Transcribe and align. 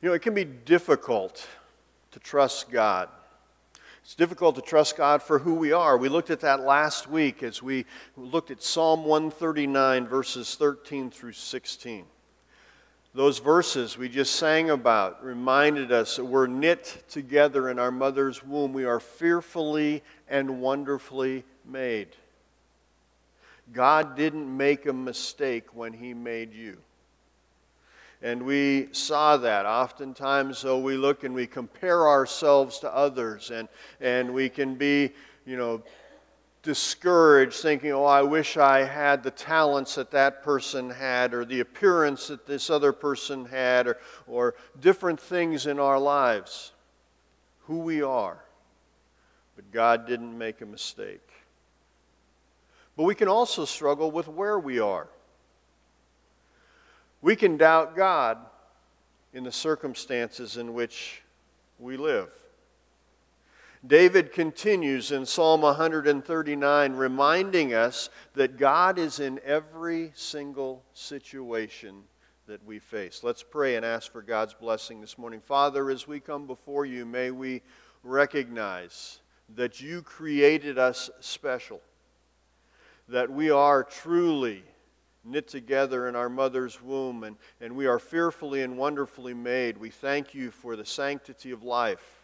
You 0.00 0.08
know, 0.08 0.14
it 0.14 0.22
can 0.22 0.34
be 0.34 0.44
difficult 0.44 1.46
to 2.12 2.20
trust 2.20 2.70
God. 2.70 3.08
It's 4.04 4.14
difficult 4.14 4.54
to 4.54 4.62
trust 4.62 4.96
God 4.96 5.22
for 5.22 5.40
who 5.40 5.54
we 5.54 5.72
are. 5.72 5.98
We 5.98 6.08
looked 6.08 6.30
at 6.30 6.40
that 6.40 6.60
last 6.60 7.10
week 7.10 7.42
as 7.42 7.62
we 7.62 7.84
looked 8.16 8.50
at 8.52 8.62
Psalm 8.62 9.04
139, 9.04 10.06
verses 10.06 10.54
13 10.54 11.10
through 11.10 11.32
16. 11.32 12.04
Those 13.12 13.40
verses 13.40 13.98
we 13.98 14.08
just 14.08 14.36
sang 14.36 14.70
about 14.70 15.24
reminded 15.24 15.90
us 15.90 16.16
that 16.16 16.24
we're 16.24 16.46
knit 16.46 17.04
together 17.08 17.68
in 17.68 17.80
our 17.80 17.90
mother's 17.90 18.44
womb. 18.44 18.72
We 18.72 18.84
are 18.84 19.00
fearfully 19.00 20.04
and 20.28 20.60
wonderfully 20.60 21.42
made. 21.64 22.08
God 23.72 24.16
didn't 24.16 24.56
make 24.56 24.86
a 24.86 24.92
mistake 24.92 25.74
when 25.74 25.92
He 25.92 26.14
made 26.14 26.54
you. 26.54 26.78
And 28.20 28.42
we 28.42 28.88
saw 28.92 29.36
that. 29.36 29.64
Oftentimes, 29.64 30.58
so 30.58 30.78
we 30.78 30.96
look 30.96 31.22
and 31.22 31.34
we 31.34 31.46
compare 31.46 32.08
ourselves 32.08 32.80
to 32.80 32.92
others, 32.92 33.50
and, 33.50 33.68
and 34.00 34.34
we 34.34 34.48
can 34.48 34.74
be, 34.74 35.12
you 35.46 35.56
know, 35.56 35.82
discouraged, 36.62 37.60
thinking, 37.60 37.92
oh, 37.92 38.04
I 38.04 38.22
wish 38.22 38.56
I 38.56 38.82
had 38.82 39.22
the 39.22 39.30
talents 39.30 39.94
that 39.94 40.10
that 40.10 40.42
person 40.42 40.90
had, 40.90 41.32
or 41.32 41.44
the 41.44 41.60
appearance 41.60 42.26
that 42.26 42.46
this 42.46 42.70
other 42.70 42.92
person 42.92 43.44
had, 43.44 43.86
or, 43.86 43.98
or 44.26 44.54
different 44.80 45.20
things 45.20 45.66
in 45.66 45.78
our 45.78 45.98
lives. 45.98 46.72
Who 47.66 47.78
we 47.78 48.02
are. 48.02 48.42
But 49.54 49.70
God 49.70 50.06
didn't 50.06 50.36
make 50.36 50.60
a 50.60 50.66
mistake. 50.66 51.28
But 52.96 53.04
we 53.04 53.14
can 53.14 53.28
also 53.28 53.64
struggle 53.64 54.10
with 54.10 54.26
where 54.26 54.58
we 54.58 54.80
are. 54.80 55.06
We 57.20 57.36
can 57.36 57.56
doubt 57.56 57.96
God 57.96 58.38
in 59.32 59.44
the 59.44 59.52
circumstances 59.52 60.56
in 60.56 60.74
which 60.74 61.22
we 61.78 61.96
live. 61.96 62.30
David 63.86 64.32
continues 64.32 65.12
in 65.12 65.24
Psalm 65.24 65.60
139, 65.60 66.92
reminding 66.94 67.74
us 67.74 68.10
that 68.34 68.56
God 68.56 68.98
is 68.98 69.20
in 69.20 69.40
every 69.44 70.12
single 70.14 70.82
situation 70.92 72.02
that 72.46 72.64
we 72.64 72.78
face. 72.78 73.20
Let's 73.22 73.42
pray 73.42 73.76
and 73.76 73.84
ask 73.84 74.10
for 74.10 74.22
God's 74.22 74.54
blessing 74.54 75.00
this 75.00 75.16
morning. 75.18 75.40
Father, 75.40 75.90
as 75.90 76.08
we 76.08 76.18
come 76.18 76.46
before 76.46 76.86
you, 76.86 77.06
may 77.06 77.30
we 77.30 77.62
recognize 78.02 79.20
that 79.54 79.80
you 79.80 80.02
created 80.02 80.78
us 80.78 81.10
special, 81.20 81.80
that 83.08 83.30
we 83.30 83.50
are 83.50 83.84
truly 83.84 84.64
knit 85.24 85.48
together 85.48 86.08
in 86.08 86.16
our 86.16 86.28
mother's 86.28 86.82
womb, 86.82 87.24
and, 87.24 87.36
and 87.60 87.74
we 87.74 87.86
are 87.86 87.98
fearfully 87.98 88.62
and 88.62 88.76
wonderfully 88.76 89.34
made. 89.34 89.76
We 89.78 89.90
thank 89.90 90.34
you 90.34 90.50
for 90.50 90.76
the 90.76 90.86
sanctity 90.86 91.50
of 91.50 91.62
life. 91.62 92.22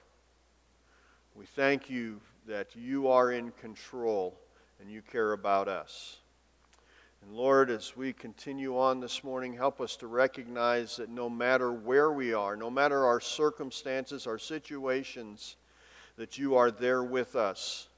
We 1.34 1.46
thank 1.46 1.90
you 1.90 2.20
that 2.46 2.76
you 2.76 3.08
are 3.08 3.32
in 3.32 3.50
control 3.52 4.38
and 4.80 4.90
you 4.90 5.02
care 5.02 5.32
about 5.32 5.68
us. 5.68 6.18
And 7.22 7.34
Lord, 7.34 7.70
as 7.70 7.96
we 7.96 8.12
continue 8.12 8.78
on 8.78 9.00
this 9.00 9.24
morning, 9.24 9.54
help 9.54 9.80
us 9.80 9.96
to 9.96 10.06
recognize 10.06 10.96
that 10.96 11.08
no 11.08 11.30
matter 11.30 11.72
where 11.72 12.12
we 12.12 12.34
are, 12.34 12.54
no 12.54 12.70
matter 12.70 13.04
our 13.04 13.20
circumstances, 13.20 14.26
our 14.26 14.38
situations, 14.38 15.56
that 16.16 16.38
you 16.38 16.54
are 16.54 16.70
there 16.70 17.02
with 17.02 17.34
us 17.34 17.88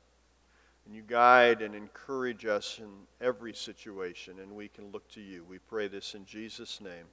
and 0.87 0.95
you 0.95 1.03
guide 1.03 1.63
and 1.63 1.75
encourage 1.75 2.47
us 2.47 2.79
in 2.79 2.89
every 3.21 3.53
situation, 3.53 4.39
and 4.41 4.53
we 4.53 4.69
can 4.69 4.93
look 4.93 5.09
to 5.11 5.21
you. 5.21 5.45
We 5.45 5.59
pray 5.59 5.89
this 5.89 6.15
in 6.15 6.25
Jesus' 6.25 6.81
name. 6.81 7.07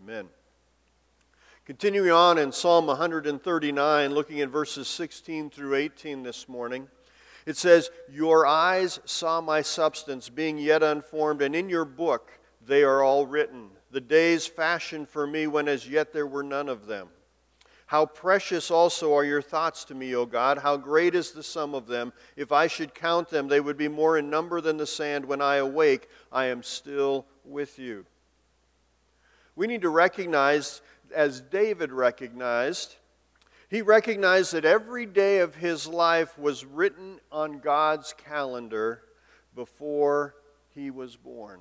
Amen. 0.00 0.28
Continuing 1.64 2.10
on 2.10 2.36
in 2.36 2.52
Psalm 2.52 2.86
139, 2.86 4.12
looking 4.12 4.40
at 4.40 4.50
verses 4.50 4.86
16 4.86 5.50
through 5.50 5.76
18 5.76 6.22
this 6.22 6.48
morning, 6.48 6.88
it 7.46 7.56
says, 7.56 7.90
Your 8.10 8.46
eyes 8.46 9.00
saw 9.06 9.40
my 9.40 9.62
substance 9.62 10.28
being 10.28 10.58
yet 10.58 10.82
unformed, 10.82 11.40
and 11.40 11.56
in 11.56 11.68
your 11.68 11.86
book 11.86 12.30
they 12.66 12.82
are 12.82 13.02
all 13.02 13.26
written. 13.26 13.70
The 13.90 14.00
days 14.00 14.46
fashioned 14.46 15.08
for 15.08 15.26
me 15.26 15.46
when 15.46 15.68
as 15.68 15.88
yet 15.88 16.12
there 16.12 16.26
were 16.26 16.42
none 16.42 16.68
of 16.68 16.86
them. 16.86 17.08
How 17.90 18.06
precious 18.06 18.70
also 18.70 19.12
are 19.16 19.24
your 19.24 19.42
thoughts 19.42 19.82
to 19.86 19.96
me, 19.96 20.14
O 20.14 20.24
God. 20.24 20.58
How 20.58 20.76
great 20.76 21.16
is 21.16 21.32
the 21.32 21.42
sum 21.42 21.74
of 21.74 21.88
them. 21.88 22.12
If 22.36 22.52
I 22.52 22.68
should 22.68 22.94
count 22.94 23.28
them, 23.28 23.48
they 23.48 23.58
would 23.58 23.76
be 23.76 23.88
more 23.88 24.16
in 24.16 24.30
number 24.30 24.60
than 24.60 24.76
the 24.76 24.86
sand. 24.86 25.24
When 25.24 25.42
I 25.42 25.56
awake, 25.56 26.08
I 26.30 26.44
am 26.44 26.62
still 26.62 27.26
with 27.44 27.80
you. 27.80 28.06
We 29.56 29.66
need 29.66 29.82
to 29.82 29.88
recognize, 29.88 30.82
as 31.12 31.40
David 31.40 31.90
recognized, 31.90 32.94
he 33.68 33.82
recognized 33.82 34.52
that 34.52 34.64
every 34.64 35.04
day 35.04 35.40
of 35.40 35.56
his 35.56 35.88
life 35.88 36.38
was 36.38 36.64
written 36.64 37.18
on 37.32 37.58
God's 37.58 38.14
calendar 38.16 39.02
before 39.56 40.36
he 40.76 40.92
was 40.92 41.16
born. 41.16 41.58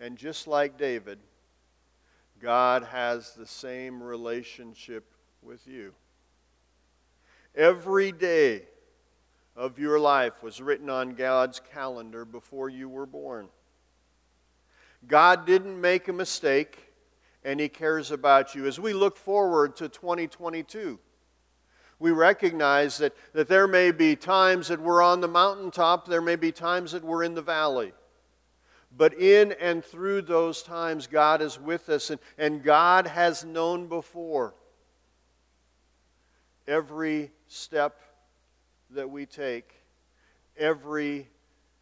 And 0.00 0.16
just 0.16 0.46
like 0.46 0.78
David, 0.78 1.18
God 2.40 2.84
has 2.84 3.34
the 3.34 3.46
same 3.46 4.02
relationship 4.02 5.12
with 5.46 5.66
you. 5.68 5.94
Every 7.54 8.10
day 8.10 8.62
of 9.54 9.78
your 9.78 10.00
life 10.00 10.42
was 10.42 10.60
written 10.60 10.90
on 10.90 11.14
God's 11.14 11.60
calendar 11.72 12.24
before 12.24 12.68
you 12.68 12.88
were 12.88 13.06
born. 13.06 13.46
God 15.06 15.46
didn't 15.46 15.80
make 15.80 16.08
a 16.08 16.12
mistake, 16.12 16.92
and 17.44 17.60
He 17.60 17.68
cares 17.68 18.10
about 18.10 18.56
you. 18.56 18.66
As 18.66 18.80
we 18.80 18.92
look 18.92 19.16
forward 19.16 19.76
to 19.76 19.88
2022, 19.88 20.98
we 22.00 22.10
recognize 22.10 22.98
that, 22.98 23.14
that 23.32 23.46
there 23.46 23.68
may 23.68 23.92
be 23.92 24.16
times 24.16 24.66
that 24.68 24.80
we're 24.80 25.00
on 25.00 25.20
the 25.20 25.28
mountaintop, 25.28 26.08
there 26.08 26.20
may 26.20 26.36
be 26.36 26.50
times 26.50 26.90
that 26.90 27.04
we're 27.04 27.22
in 27.22 27.34
the 27.34 27.42
valley. 27.42 27.92
But 28.96 29.14
in 29.14 29.52
and 29.52 29.84
through 29.84 30.22
those 30.22 30.62
times, 30.62 31.06
God 31.06 31.40
is 31.40 31.60
with 31.60 31.88
us, 31.88 32.10
and, 32.10 32.18
and 32.36 32.64
God 32.64 33.06
has 33.06 33.44
known 33.44 33.86
before 33.86 34.54
every 36.66 37.30
step 37.48 38.00
that 38.90 39.10
we 39.10 39.26
take, 39.26 39.72
every 40.56 41.28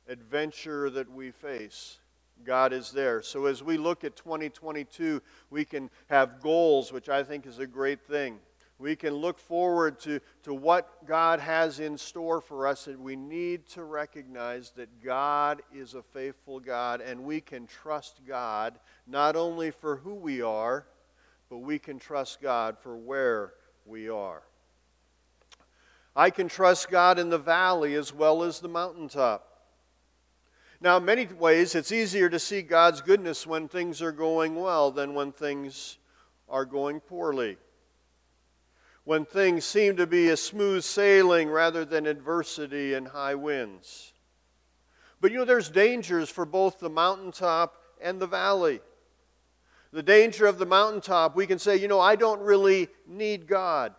adventure 0.09 0.91
that 0.91 1.11
we 1.11 1.31
face. 1.31 1.99
God 2.45 2.73
is 2.73 2.91
there. 2.91 3.23
So 3.23 3.47
as 3.47 3.63
we 3.63 3.77
look 3.77 4.05
at 4.05 4.17
2022, 4.17 5.23
we 5.51 5.65
can 5.65 5.89
have 6.09 6.41
goals, 6.41 6.93
which 6.93 7.09
I 7.09 7.23
think 7.23 7.47
is 7.47 7.59
a 7.59 7.67
great 7.67 8.03
thing. 8.03 8.39
We 8.79 8.97
can 8.97 9.15
look 9.15 9.39
forward 9.39 10.01
to, 10.01 10.21
to 10.43 10.53
what 10.53 11.07
God 11.07 11.39
has 11.39 11.79
in 11.79 11.97
store 11.97 12.41
for 12.41 12.67
us, 12.67 12.89
and 12.89 12.99
we 12.99 13.15
need 13.15 13.67
to 13.69 13.85
recognize 13.85 14.73
that 14.73 15.03
God 15.03 15.63
is 15.73 15.95
a 15.95 16.03
faithful 16.03 16.59
God, 16.59 17.01
and 17.01 17.23
we 17.23 17.41
can 17.41 17.67
trust 17.67 18.21
God 18.27 18.79
not 19.07 19.37
only 19.37 19.71
for 19.71 19.97
who 19.97 20.15
we 20.15 20.43
are, 20.43 20.87
but 21.49 21.59
we 21.59 21.79
can 21.79 22.01
trust 22.01 22.43
God 22.43 22.77
for 22.77 22.97
where 22.97 23.53
we 23.87 24.09
are. 24.09 24.43
I 26.17 26.31
can 26.31 26.49
trust 26.49 26.91
God 26.91 27.19
in 27.19 27.29
the 27.29 27.39
valley 27.39 27.95
as 27.95 28.13
well 28.13 28.43
as 28.43 28.61
the 28.61 28.69
mountaintop. 28.69 29.49
Now, 30.81 30.99
in 30.99 31.05
many 31.05 31.27
ways, 31.27 31.75
it's 31.75 31.93
easier 31.93 32.29
to 32.29 32.39
see 32.39 32.63
God's 32.63 33.01
goodness 33.01 33.47
when 33.47 33.69
things 33.69 34.03
are 34.03 34.13
going 34.13 34.55
well 34.55 34.91
than 34.91 35.15
when 35.15 35.33
things 35.33 35.99
are 36.49 36.65
going 36.65 37.01
poorly. 37.01 37.57
When 39.05 39.25
things 39.25 39.65
seem 39.65 39.97
to 39.97 40.07
be 40.07 40.29
a 40.29 40.37
smooth 40.37 40.85
sailing 40.85 41.49
rather 41.49 41.85
than 41.85 42.07
adversity 42.07 42.95
and 42.95 43.09
high 43.09 43.35
winds. 43.35 44.13
But 45.21 45.33
you 45.33 45.39
know, 45.39 45.45
there's 45.45 45.71
dangers 45.71 46.29
for 46.29 46.45
both 46.45 46.79
the 46.79 46.91
mountaintop 46.91 47.77
and 48.01 48.21
the 48.21 48.27
valley. 48.27 48.81
The 49.93 50.03
danger 50.03 50.47
of 50.47 50.59
the 50.59 50.67
mountaintop, 50.67 51.35
we 51.35 51.47
can 51.47 51.59
say, 51.59 51.77
you 51.77 51.89
know, 51.89 52.01
I 52.01 52.17
don't 52.17 52.41
really 52.41 52.89
need 53.07 53.47
God. 53.47 53.95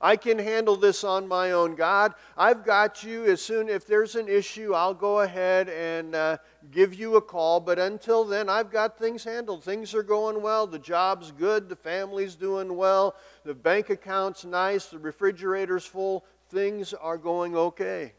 I 0.00 0.16
can 0.16 0.38
handle 0.38 0.76
this 0.76 1.02
on 1.02 1.26
my 1.26 1.50
own. 1.50 1.74
God, 1.74 2.14
I've 2.36 2.64
got 2.64 3.02
you. 3.02 3.24
As 3.24 3.42
soon 3.42 3.68
if 3.68 3.84
there's 3.84 4.14
an 4.14 4.28
issue, 4.28 4.72
I'll 4.72 4.94
go 4.94 5.20
ahead 5.20 5.68
and 5.68 6.14
uh, 6.14 6.36
give 6.70 6.94
you 6.94 7.16
a 7.16 7.20
call. 7.20 7.58
But 7.58 7.80
until 7.80 8.24
then, 8.24 8.48
I've 8.48 8.70
got 8.70 8.96
things 8.96 9.24
handled. 9.24 9.64
Things 9.64 9.94
are 9.94 10.04
going 10.04 10.40
well. 10.40 10.68
The 10.68 10.78
job's 10.78 11.32
good. 11.32 11.68
The 11.68 11.76
family's 11.76 12.36
doing 12.36 12.76
well. 12.76 13.16
The 13.44 13.54
bank 13.54 13.90
account's 13.90 14.44
nice. 14.44 14.86
The 14.86 14.98
refrigerator's 14.98 15.84
full. 15.84 16.24
Things 16.48 16.94
are 16.94 17.18
going 17.18 17.56
okay. 17.56 18.12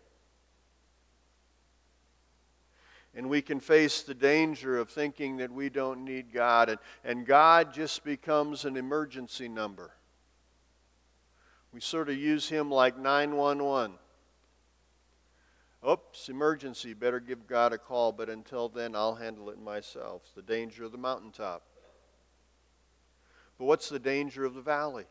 And 3.15 3.29
we 3.29 3.41
can 3.41 3.61
face 3.61 4.01
the 4.01 4.13
danger 4.13 4.77
of 4.77 4.89
thinking 4.89 5.37
that 5.37 5.51
we 5.51 5.69
don't 5.69 6.03
need 6.03 6.33
God. 6.33 6.69
And, 6.69 6.79
and 7.05 7.25
God 7.25 7.73
just 7.73 8.03
becomes 8.03 8.65
an 8.65 8.75
emergency 8.75 9.47
number. 9.47 9.91
We 11.73 11.81
sort 11.81 12.09
of 12.09 12.17
use 12.17 12.49
him 12.49 12.71
like 12.71 12.97
911. 12.97 13.97
Oops, 15.87 16.29
emergency, 16.29 16.93
better 16.93 17.19
give 17.19 17.47
God 17.47 17.71
a 17.71 17.77
call, 17.77 18.11
but 18.11 18.29
until 18.29 18.67
then, 18.67 18.95
I'll 18.95 19.15
handle 19.15 19.49
it 19.49 19.61
myself. 19.61 20.23
It's 20.25 20.33
the 20.33 20.41
danger 20.41 20.83
of 20.83 20.91
the 20.91 20.97
mountaintop. 20.97 21.63
But 23.57 23.65
what's 23.65 23.89
the 23.89 23.99
danger 23.99 24.45
of 24.45 24.55
the 24.55 24.61
valley? 24.61 25.05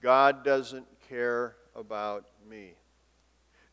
God 0.00 0.44
doesn't 0.44 0.86
care 1.08 1.56
about 1.74 2.26
me. 2.48 2.74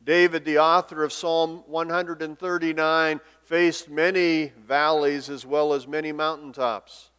David, 0.04 0.46
the 0.46 0.58
author 0.58 1.04
of 1.04 1.14
Psalm 1.14 1.64
139, 1.68 3.20
faced 3.44 3.90
many 3.90 4.52
valleys 4.58 5.30
as 5.30 5.46
well 5.46 5.74
as 5.74 5.88
many 5.88 6.12
mountaintops. 6.12 7.11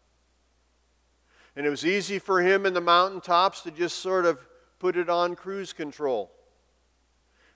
And 1.54 1.66
it 1.66 1.70
was 1.70 1.84
easy 1.84 2.19
for 2.19 2.40
him 2.40 2.64
in 2.64 2.72
the 2.72 2.81
mountaintops 2.81 3.60
to 3.62 3.70
just 3.70 3.99
sort 3.99 4.25
of 4.25 4.38
put 4.78 4.96
it 4.96 5.10
on 5.10 5.37
cruise 5.37 5.72
control. 5.72 6.31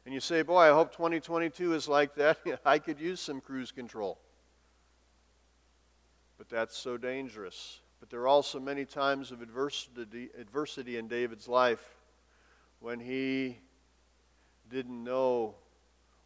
And 0.05 0.15
you 0.15 0.21
say, 0.21 0.43
Boy, 0.43 0.61
I 0.61 0.69
hope 0.69 0.93
2022 0.93 1.75
is 1.75 1.89
like 1.89 2.15
that. 2.17 2.39
I 2.65 2.79
could 2.79 3.01
use 3.01 3.21
some 3.21 3.41
cruise 3.41 3.73
control. 3.73 4.19
But 6.39 6.49
that's 6.49 6.77
so 6.77 6.97
dangerous. 6.97 7.81
But 7.99 8.11
there 8.11 8.21
are 8.21 8.29
also 8.29 8.61
many 8.61 8.85
times 8.85 9.33
of 9.33 9.41
adversity, 9.41 10.29
adversity 10.39 10.99
in 10.99 11.09
David's 11.09 11.49
life 11.49 11.97
when 12.81 13.01
he 13.01 13.59
didn't 14.71 15.03
know 15.03 15.55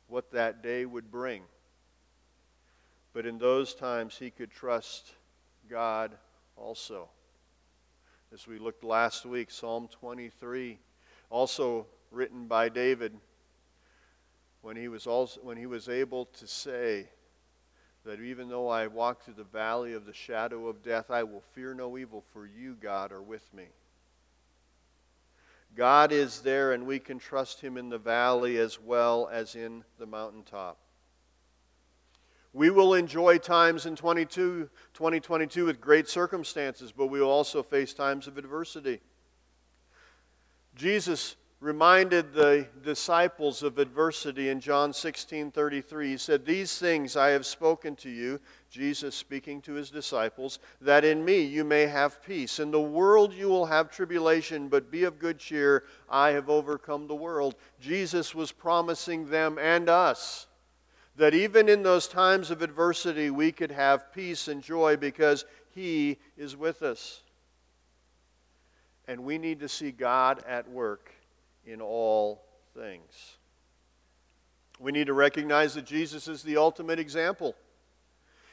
what 0.08 0.32
that 0.32 0.62
day 0.62 0.84
would 0.84 1.11
bring. 1.11 1.43
But 3.12 3.26
in 3.26 3.38
those 3.38 3.75
times, 3.75 4.17
he 4.19 4.31
could 4.31 4.50
trust 4.50 5.14
God 5.69 6.12
also. 6.56 7.08
As 8.32 8.47
we 8.47 8.61
looked 8.61 8.85
last 8.85 9.27
week, 9.27 9.50
Psalm 9.50 9.88
23, 9.88 10.79
also 11.31 11.87
written 12.12 12.47
by 12.47 12.69
David, 12.69 13.12
when 14.62 14.77
he 14.77 14.87
was, 14.87 15.09
also, 15.09 15.41
when 15.41 15.56
he 15.56 15.67
was 15.67 15.88
able 15.88 16.27
to 16.27 16.47
say 16.47 17.09
that 18.05 18.21
even 18.21 18.49
though 18.49 18.69
I 18.69 18.87
walk 18.87 19.25
through 19.25 19.35
the 19.35 19.43
valley 19.43 19.94
of 19.94 20.06
the 20.06 20.12
shadow 20.12 20.69
of 20.69 20.81
death, 20.81 21.11
I 21.11 21.25
will 21.25 21.43
fear 21.56 21.75
no 21.75 21.99
evil, 21.99 22.23
for 22.32 22.47
you, 22.47 22.77
God, 22.81 23.11
are 23.11 23.21
with 23.21 23.53
me. 23.53 23.65
God 25.75 26.12
is 26.12 26.41
there, 26.41 26.73
and 26.73 26.87
we 26.87 27.00
can 27.00 27.19
trust 27.19 27.61
Him 27.61 27.77
in 27.77 27.88
the 27.88 27.99
valley 27.99 28.59
as 28.59 28.79
well 28.81 29.29
as 29.32 29.56
in 29.56 29.82
the 29.99 30.06
mountaintop. 30.06 30.79
We 32.52 32.70
will 32.70 32.94
enjoy 32.94 33.38
times 33.38 33.87
in 33.87 33.94
22, 33.94 34.69
2022 34.94 35.67
with 35.67 35.81
great 35.81 36.08
circumstances, 36.08 36.93
but 36.93 37.06
we 37.06 37.20
will 37.20 37.31
also 37.31 37.62
face 37.62 37.94
times 37.94 38.26
of 38.26 38.38
adversity. 38.38 39.00
Jesus 40.75 41.37
reminded 41.61 42.32
the 42.32 42.67
disciples 42.82 43.62
of 43.62 43.79
adversity 43.79 44.49
in 44.49 44.61
John 44.61 44.93
16 44.93 45.52
33. 45.52 46.08
He 46.08 46.17
said, 46.17 46.44
These 46.44 46.79
things 46.79 47.17
I 47.17 47.29
have 47.29 47.47
spoken 47.47 47.94
to 47.97 48.11
you, 48.11 48.41
Jesus 48.69 49.14
speaking 49.14 49.61
to 49.62 49.75
his 49.75 49.91
disciples, 49.91 50.58
that 50.81 51.05
in 51.05 51.25
me 51.25 51.43
you 51.43 51.62
may 51.62 51.82
have 51.82 52.23
peace. 52.25 52.58
In 52.58 52.73
the 52.73 52.81
world 52.81 53.32
you 53.32 53.49
will 53.49 53.67
have 53.67 53.91
tribulation, 53.91 54.69
but 54.69 54.91
be 54.91 55.05
of 55.05 55.19
good 55.19 55.38
cheer. 55.38 55.85
I 56.08 56.31
have 56.31 56.49
overcome 56.49 57.06
the 57.06 57.14
world. 57.14 57.55
Jesus 57.81 58.35
was 58.35 58.50
promising 58.50 59.29
them 59.29 59.56
and 59.56 59.88
us 59.88 60.46
that 61.20 61.34
even 61.34 61.69
in 61.69 61.82
those 61.82 62.08
times 62.08 62.50
of 62.50 62.62
adversity 62.62 63.28
we 63.28 63.52
could 63.52 63.70
have 63.70 64.11
peace 64.11 64.49
and 64.49 64.62
joy 64.62 64.96
because 64.96 65.44
he 65.75 66.17
is 66.38 66.56
with 66.56 66.82
us. 66.82 67.20
And 69.06 69.25
we 69.25 69.37
need 69.37 69.61
to 69.61 69.69
see 69.69 69.90
God 69.90 70.43
at 70.49 70.67
work 70.70 71.12
in 71.67 71.82
all 71.82 72.43
things. 72.75 73.37
We 74.78 74.93
need 74.93 75.08
to 75.08 75.12
recognize 75.12 75.75
that 75.75 75.84
Jesus 75.84 76.26
is 76.26 76.43
the 76.43 76.56
ultimate 76.56 76.99
example. 76.99 77.55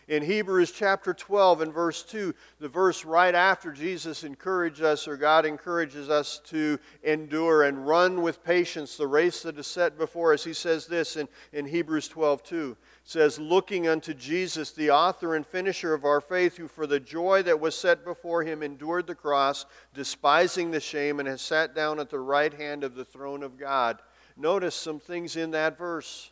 In 0.08 0.24
Hebrews 0.24 0.72
chapter 0.72 1.14
12 1.14 1.62
and 1.62 1.74
verse 1.74 2.02
2, 2.04 2.34
the 2.60 2.70
verse 2.70 3.04
right 3.04 3.36
after 3.36 3.74
Jesus 3.74 4.24
encouraged 4.24 4.82
us, 4.82 5.06
or 5.06 5.18
God 5.18 5.46
encourages 5.46 6.10
us 6.10 6.40
to 6.46 6.80
endure 7.04 7.64
and 7.64 7.86
run 7.86 8.22
with 8.22 8.42
patience 8.42 8.96
the 8.96 9.06
race 9.06 9.44
that 9.44 9.60
is 9.60 9.68
set 9.68 9.98
before 9.98 10.34
us, 10.34 10.46
he 10.46 10.54
says 10.54 10.88
this 10.88 11.18
in, 11.18 11.28
in 11.52 11.66
Hebrews 11.66 12.08
12 12.08 12.42
2 12.44 12.78
says, 13.04 13.40
Looking 13.40 13.88
unto 13.88 14.14
Jesus, 14.14 14.72
the 14.72 14.92
author 14.92 15.36
and 15.36 15.46
finisher 15.46 15.94
of 15.94 16.06
our 16.06 16.22
faith, 16.22 16.58
who 16.58 16.68
for 16.68 16.86
the 16.86 17.00
joy 17.00 17.42
that 17.44 17.60
was 17.60 17.78
set 17.78 18.04
before 18.04 18.44
him 18.44 18.62
endured 18.62 19.08
the 19.08 19.16
cross, 19.16 19.66
despising 19.94 20.72
the 20.72 20.80
shame, 20.80 21.20
and 21.20 21.28
has 21.28 21.42
sat 21.42 21.74
down 21.74 22.00
at 22.00 22.10
the 22.10 22.20
right 22.20 22.54
hand 22.54 22.84
of 22.84 22.96
the 22.96 23.06
throne 23.06 23.44
of 23.44 23.58
God. 23.58 24.00
Notice 24.36 24.76
some 24.76 25.00
things 25.00 25.36
in 25.36 25.52
that 25.52 25.78
verse. 25.78 26.32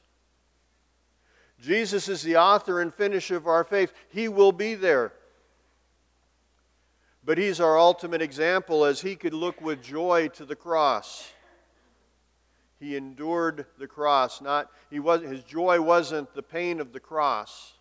Jesus 1.61 2.07
is 2.09 2.21
the 2.21 2.37
author 2.37 2.81
and 2.81 2.93
finisher 2.93 3.37
of 3.37 3.47
our 3.47 3.63
faith. 3.63 3.93
He 4.09 4.27
will 4.27 4.51
be 4.51 4.75
there. 4.75 5.13
But 7.23 7.37
he's 7.37 7.59
our 7.59 7.77
ultimate 7.77 8.21
example 8.21 8.85
as 8.85 9.01
he 9.01 9.15
could 9.15 9.33
look 9.33 9.59
with 9.61 9.81
joy 9.81 10.27
to 10.29 10.45
the 10.45 10.55
cross. 10.55 11.27
He 12.79 12.95
endured 12.95 13.65
the 13.79 13.87
cross. 13.87 14.41
Not, 14.41 14.69
he 14.91 14.99
was, 14.99 15.21
his 15.21 15.43
joy 15.43 15.81
wasn't 15.81 16.33
the 16.35 16.43
pain 16.43 16.79
of 16.79 16.93
the 16.93 16.99
cross. 16.99 17.73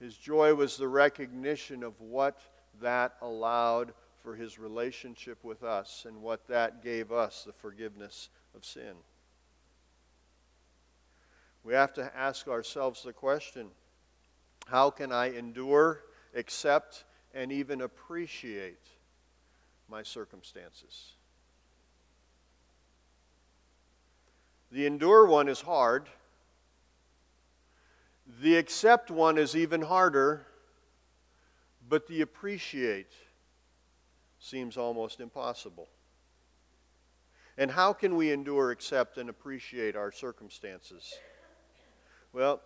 His 0.00 0.16
joy 0.16 0.54
was 0.54 0.76
the 0.76 0.88
recognition 0.88 1.84
of 1.84 2.00
what 2.00 2.40
that 2.80 3.14
allowed 3.22 3.92
for 4.22 4.34
his 4.34 4.58
relationship 4.58 5.44
with 5.44 5.62
us 5.62 6.04
and 6.08 6.20
what 6.20 6.48
that 6.48 6.82
gave 6.82 7.12
us 7.12 7.44
the 7.44 7.52
forgiveness 7.52 8.30
of 8.56 8.64
sin. 8.64 8.94
We 11.64 11.74
have 11.74 11.92
to 11.94 12.16
ask 12.16 12.48
ourselves 12.48 13.02
the 13.02 13.12
question 13.12 13.68
how 14.66 14.90
can 14.90 15.12
I 15.12 15.36
endure, 15.36 16.00
accept, 16.34 17.04
and 17.34 17.52
even 17.52 17.80
appreciate 17.80 18.86
my 19.88 20.02
circumstances? 20.02 21.12
The 24.70 24.86
endure 24.86 25.26
one 25.26 25.48
is 25.48 25.60
hard. 25.60 26.08
The 28.40 28.56
accept 28.56 29.10
one 29.10 29.36
is 29.36 29.54
even 29.54 29.82
harder, 29.82 30.46
but 31.86 32.06
the 32.06 32.22
appreciate 32.22 33.12
seems 34.38 34.76
almost 34.76 35.20
impossible. 35.20 35.88
And 37.58 37.70
how 37.70 37.92
can 37.92 38.16
we 38.16 38.32
endure, 38.32 38.70
accept, 38.70 39.18
and 39.18 39.28
appreciate 39.28 39.94
our 39.94 40.10
circumstances? 40.10 41.14
Well, 42.32 42.62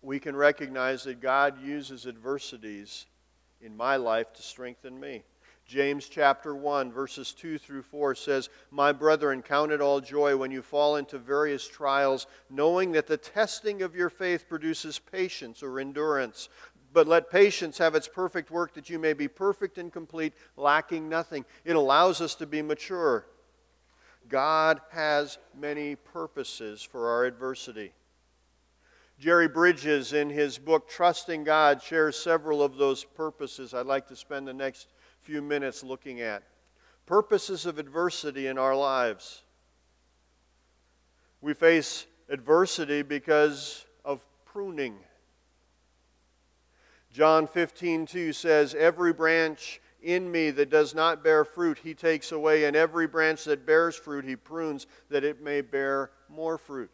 we 0.00 0.18
can 0.18 0.34
recognize 0.34 1.04
that 1.04 1.20
God 1.20 1.62
uses 1.62 2.06
adversities 2.06 3.06
in 3.60 3.76
my 3.76 3.96
life 3.96 4.32
to 4.34 4.42
strengthen 4.42 4.98
me. 4.98 5.22
James 5.66 6.08
chapter 6.08 6.54
1, 6.54 6.92
verses 6.92 7.32
2 7.32 7.56
through 7.56 7.82
4 7.82 8.14
says, 8.14 8.50
My 8.70 8.92
brethren, 8.92 9.42
count 9.42 9.72
it 9.72 9.80
all 9.80 10.00
joy 10.00 10.36
when 10.36 10.50
you 10.50 10.60
fall 10.60 10.96
into 10.96 11.18
various 11.18 11.66
trials, 11.66 12.26
knowing 12.50 12.92
that 12.92 13.06
the 13.06 13.16
testing 13.16 13.80
of 13.80 13.94
your 13.94 14.10
faith 14.10 14.46
produces 14.48 14.98
patience 14.98 15.62
or 15.62 15.80
endurance. 15.80 16.50
But 16.92 17.08
let 17.08 17.30
patience 17.30 17.78
have 17.78 17.94
its 17.94 18.08
perfect 18.08 18.50
work, 18.50 18.74
that 18.74 18.90
you 18.90 18.98
may 18.98 19.14
be 19.14 19.26
perfect 19.26 19.78
and 19.78 19.92
complete, 19.92 20.34
lacking 20.56 21.08
nothing. 21.08 21.46
It 21.64 21.76
allows 21.76 22.20
us 22.20 22.34
to 22.36 22.46
be 22.46 22.60
mature. 22.60 23.26
God 24.28 24.80
has 24.90 25.38
many 25.58 25.96
purposes 25.96 26.82
for 26.82 27.08
our 27.08 27.24
adversity. 27.24 27.92
Jerry 29.18 29.48
Bridges, 29.48 30.12
in 30.12 30.28
his 30.28 30.58
book 30.58 30.88
Trusting 30.88 31.44
God, 31.44 31.82
shares 31.82 32.16
several 32.16 32.62
of 32.62 32.76
those 32.76 33.04
purposes 33.04 33.72
I'd 33.72 33.86
like 33.86 34.08
to 34.08 34.16
spend 34.16 34.48
the 34.48 34.54
next 34.54 34.88
few 35.20 35.40
minutes 35.40 35.84
looking 35.84 36.20
at. 36.20 36.42
Purposes 37.06 37.66
of 37.66 37.78
adversity 37.78 38.46
in 38.46 38.58
our 38.58 38.74
lives. 38.74 39.42
We 41.40 41.54
face 41.54 42.06
adversity 42.28 43.02
because 43.02 43.84
of 44.04 44.24
pruning. 44.44 44.96
John 47.12 47.46
15, 47.46 48.06
2 48.06 48.32
says, 48.32 48.74
Every 48.74 49.12
branch 49.12 49.80
in 50.02 50.30
me 50.30 50.50
that 50.50 50.70
does 50.70 50.94
not 50.94 51.22
bear 51.22 51.44
fruit, 51.44 51.78
he 51.82 51.94
takes 51.94 52.32
away, 52.32 52.64
and 52.64 52.76
every 52.76 53.06
branch 53.06 53.44
that 53.44 53.64
bears 53.64 53.94
fruit, 53.94 54.24
he 54.24 54.36
prunes, 54.36 54.86
that 55.10 55.24
it 55.24 55.42
may 55.42 55.60
bear 55.60 56.10
more 56.28 56.58
fruit. 56.58 56.90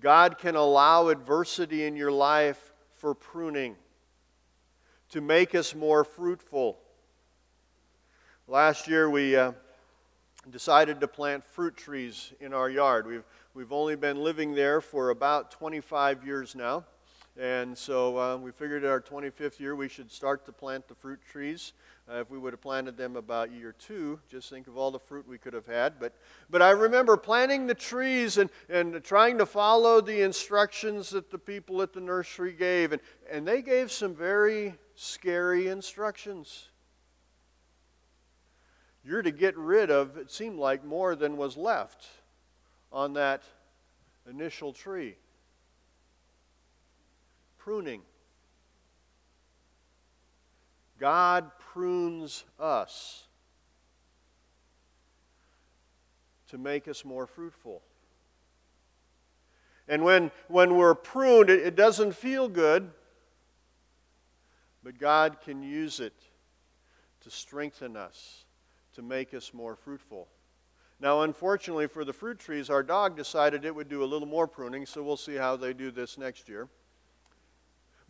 God 0.00 0.38
can 0.38 0.56
allow 0.56 1.08
adversity 1.08 1.84
in 1.84 1.94
your 1.94 2.10
life 2.10 2.72
for 2.96 3.14
pruning 3.14 3.76
to 5.10 5.20
make 5.20 5.54
us 5.54 5.74
more 5.74 6.04
fruitful. 6.04 6.78
Last 8.48 8.88
year, 8.88 9.10
we 9.10 9.36
uh, 9.36 9.52
decided 10.50 11.00
to 11.00 11.08
plant 11.08 11.44
fruit 11.44 11.76
trees 11.76 12.32
in 12.40 12.54
our 12.54 12.70
yard. 12.70 13.06
We've, 13.06 13.24
we've 13.52 13.72
only 13.72 13.94
been 13.94 14.22
living 14.22 14.54
there 14.54 14.80
for 14.80 15.10
about 15.10 15.50
25 15.50 16.24
years 16.24 16.54
now. 16.54 16.84
And 17.38 17.76
so 17.76 18.18
uh, 18.18 18.36
we 18.38 18.52
figured 18.52 18.84
at 18.84 18.90
our 18.90 19.00
25th 19.00 19.60
year 19.60 19.76
we 19.76 19.88
should 19.88 20.10
start 20.10 20.46
to 20.46 20.52
plant 20.52 20.88
the 20.88 20.94
fruit 20.94 21.20
trees. 21.30 21.74
Uh, 22.10 22.20
if 22.20 22.30
we 22.30 22.38
would 22.38 22.52
have 22.52 22.60
planted 22.60 22.96
them 22.96 23.14
about 23.14 23.52
year 23.52 23.72
two, 23.78 24.18
just 24.28 24.50
think 24.50 24.66
of 24.66 24.76
all 24.76 24.90
the 24.90 24.98
fruit 24.98 25.28
we 25.28 25.38
could 25.38 25.54
have 25.54 25.66
had. 25.66 26.00
But, 26.00 26.12
but 26.48 26.60
I 26.60 26.70
remember 26.70 27.16
planting 27.16 27.68
the 27.68 27.74
trees 27.74 28.36
and, 28.36 28.50
and 28.68 29.04
trying 29.04 29.38
to 29.38 29.46
follow 29.46 30.00
the 30.00 30.22
instructions 30.22 31.10
that 31.10 31.30
the 31.30 31.38
people 31.38 31.82
at 31.82 31.92
the 31.92 32.00
nursery 32.00 32.52
gave. 32.52 32.90
And, 32.90 33.00
and 33.30 33.46
they 33.46 33.62
gave 33.62 33.92
some 33.92 34.14
very 34.14 34.74
scary 34.96 35.68
instructions. 35.68 36.70
You're 39.04 39.22
to 39.22 39.30
get 39.30 39.56
rid 39.56 39.90
of, 39.90 40.16
it 40.16 40.32
seemed 40.32 40.58
like, 40.58 40.84
more 40.84 41.14
than 41.14 41.36
was 41.36 41.56
left 41.56 42.08
on 42.92 43.12
that 43.12 43.44
initial 44.28 44.72
tree. 44.72 45.14
Pruning. 47.56 48.02
God 51.00 51.50
prunes 51.72 52.44
us 52.58 53.24
to 56.48 56.58
make 56.58 56.86
us 56.86 57.04
more 57.04 57.26
fruitful. 57.26 57.80
And 59.88 60.04
when, 60.04 60.30
when 60.48 60.76
we're 60.76 60.94
pruned, 60.94 61.48
it, 61.48 61.60
it 61.60 61.74
doesn't 61.74 62.12
feel 62.12 62.48
good, 62.48 62.90
but 64.84 64.98
God 64.98 65.38
can 65.42 65.62
use 65.62 66.00
it 66.00 66.14
to 67.22 67.30
strengthen 67.30 67.96
us, 67.96 68.44
to 68.94 69.02
make 69.02 69.32
us 69.32 69.54
more 69.54 69.74
fruitful. 69.74 70.28
Now, 71.00 71.22
unfortunately 71.22 71.86
for 71.86 72.04
the 72.04 72.12
fruit 72.12 72.38
trees, 72.38 72.68
our 72.68 72.82
dog 72.82 73.16
decided 73.16 73.64
it 73.64 73.74
would 73.74 73.88
do 73.88 74.04
a 74.04 74.06
little 74.06 74.28
more 74.28 74.46
pruning, 74.46 74.84
so 74.84 75.02
we'll 75.02 75.16
see 75.16 75.36
how 75.36 75.56
they 75.56 75.72
do 75.72 75.90
this 75.90 76.18
next 76.18 76.48
year. 76.48 76.68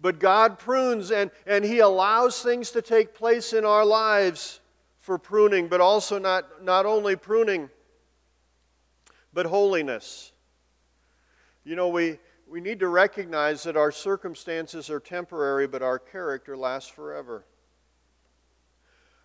But 0.00 0.18
God 0.18 0.58
prunes 0.58 1.10
and, 1.10 1.30
and 1.46 1.64
He 1.64 1.80
allows 1.80 2.42
things 2.42 2.70
to 2.70 2.82
take 2.82 3.14
place 3.14 3.52
in 3.52 3.64
our 3.64 3.84
lives 3.84 4.60
for 4.98 5.18
pruning, 5.18 5.68
but 5.68 5.80
also 5.80 6.18
not, 6.18 6.64
not 6.64 6.86
only 6.86 7.16
pruning, 7.16 7.68
but 9.32 9.46
holiness. 9.46 10.32
You 11.64 11.76
know, 11.76 11.88
we, 11.88 12.18
we 12.48 12.60
need 12.60 12.80
to 12.80 12.88
recognize 12.88 13.62
that 13.64 13.76
our 13.76 13.92
circumstances 13.92 14.88
are 14.90 15.00
temporary, 15.00 15.66
but 15.66 15.82
our 15.82 15.98
character 15.98 16.56
lasts 16.56 16.90
forever. 16.90 17.44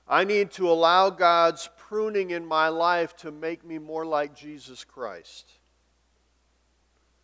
I 0.07 0.23
need 0.23 0.51
to 0.51 0.69
allow 0.69 1.09
God's 1.09 1.69
pruning 1.77 2.29
in 2.31 2.45
my 2.45 2.67
life 2.67 3.15
to 3.17 3.31
make 3.31 3.65
me 3.65 3.79
more 3.79 4.05
like 4.05 4.35
Jesus 4.35 4.83
Christ. 4.83 5.51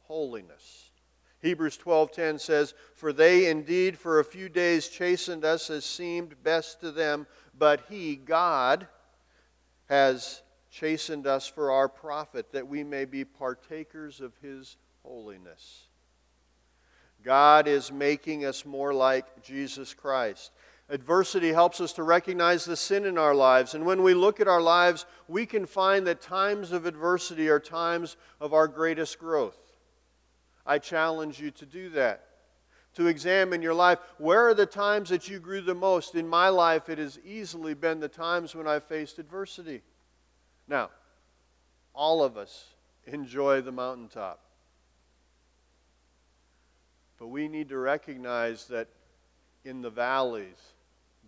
Holiness. 0.04 0.91
Hebrews 1.42 1.78
12:10 1.78 2.38
says, 2.40 2.74
"For 2.94 3.12
they 3.12 3.48
indeed 3.48 3.98
for 3.98 4.20
a 4.20 4.26
few 4.26 4.48
days 4.48 4.88
chastened 4.88 5.44
us 5.44 5.70
as 5.70 5.86
seemed 5.86 6.44
best 6.44 6.80
to 6.82 6.92
them, 6.92 7.26
but 7.58 7.82
he, 7.90 8.16
God, 8.16 8.88
has 9.90 10.44
chastened 10.70 11.26
us 11.26 11.48
for 11.48 11.72
our 11.72 11.90
profit, 11.90 12.52
that 12.52 12.68
we 12.68 12.84
may 12.84 13.06
be 13.06 13.26
partakers 13.26 14.22
of 14.22 14.38
his 14.38 14.78
holiness." 15.04 15.88
God 17.24 17.68
is 17.68 17.92
making 17.92 18.46
us 18.46 18.66
more 18.66 18.94
like 18.94 19.44
Jesus 19.44 19.94
Christ. 19.94 20.52
Adversity 20.90 21.54
helps 21.54 21.80
us 21.80 21.94
to 21.94 22.04
recognize 22.04 22.66
the 22.66 22.76
sin 22.76 23.06
in 23.06 23.18
our 23.18 23.34
lives. 23.34 23.74
And 23.74 23.86
when 23.86 24.04
we 24.04 24.14
look 24.14 24.40
at 24.40 24.48
our 24.48 24.62
lives, 24.62 25.06
we 25.28 25.46
can 25.46 25.66
find 25.66 26.06
that 26.06 26.20
times 26.20 26.72
of 26.72 26.86
adversity 26.86 27.50
are 27.50 27.60
times 27.60 28.18
of 28.40 28.54
our 28.54 28.68
greatest 28.68 29.18
growth. 29.18 29.61
I 30.66 30.80
challenge 30.80 31.40
you 31.40 31.52
to 31.52 31.66
do 31.66 31.90
that. 31.90 32.26
To 32.96 33.08
examine 33.08 33.62
your 33.62 33.74
life. 33.74 34.00
Where 34.18 34.48
are 34.50 34.54
the 34.54 34.66
times 34.66 35.10
that 35.10 35.30
you 35.30 35.40
grew 35.40 35.62
the 35.62 35.74
most? 35.74 36.14
In 36.16 36.28
my 36.28 36.50
life, 36.50 36.90
it 36.90 36.98
has 36.98 37.20
easily 37.26 37.74
been 37.74 38.00
the 38.00 38.10
times 38.10 38.54
when 38.54 38.68
I 38.68 38.80
faced 38.80 39.18
adversity. 39.18 39.82
Now, 40.68 40.90
all 41.94 42.24
of 42.24 42.38
us 42.38 42.66
enjoy 43.06 43.62
the 43.62 43.72
mountaintop. 43.72 44.40
But 47.18 47.28
we 47.28 47.48
need 47.48 47.70
to 47.70 47.78
recognize 47.78 48.66
that 48.68 48.88
in 49.64 49.82
the 49.82 49.90
valleys, 49.90 50.58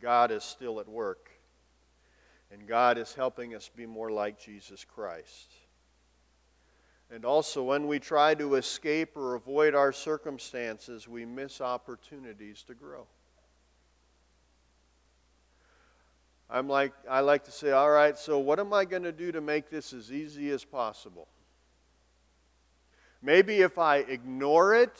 God 0.02 0.32
is 0.32 0.44
still 0.44 0.80
at 0.80 0.90
work. 0.90 1.30
And 2.52 2.68
God 2.68 2.98
is 2.98 3.13
helping 3.13 3.56
us 3.56 3.70
be 3.74 3.86
more 3.86 4.12
like 4.12 4.40
Jesus 4.40 4.86
Christ. 4.86 5.54
And 7.12 7.26
also, 7.26 7.64
when 7.64 7.88
we 7.88 8.00
try 8.00 8.34
to 8.36 8.56
escape 8.56 9.16
or 9.16 9.36
avoid 9.36 9.76
our 9.76 9.92
circumstances, 9.92 11.08
we 11.08 11.26
miss 11.26 11.62
opportunities 11.62 12.64
to 12.64 12.74
grow. 12.74 13.06
I'm 16.50 16.68
like, 16.68 16.94
I 17.10 17.22
like 17.22 17.46
to 17.46 17.52
say, 17.52 17.72
all 17.72 17.90
right, 17.90 18.18
so 18.18 18.38
what 18.40 18.60
am 18.60 18.74
I 18.74 18.86
going 18.86 19.04
to 19.04 19.12
do 19.12 19.32
to 19.32 19.42
make 19.42 19.70
this 19.70 19.94
as 19.94 20.12
easy 20.12 20.50
as 20.52 20.64
possible? 20.64 21.28
Maybe 23.22 23.62
if 23.62 23.80
I 23.80 23.98
ignore 23.98 24.76
it, 24.76 25.00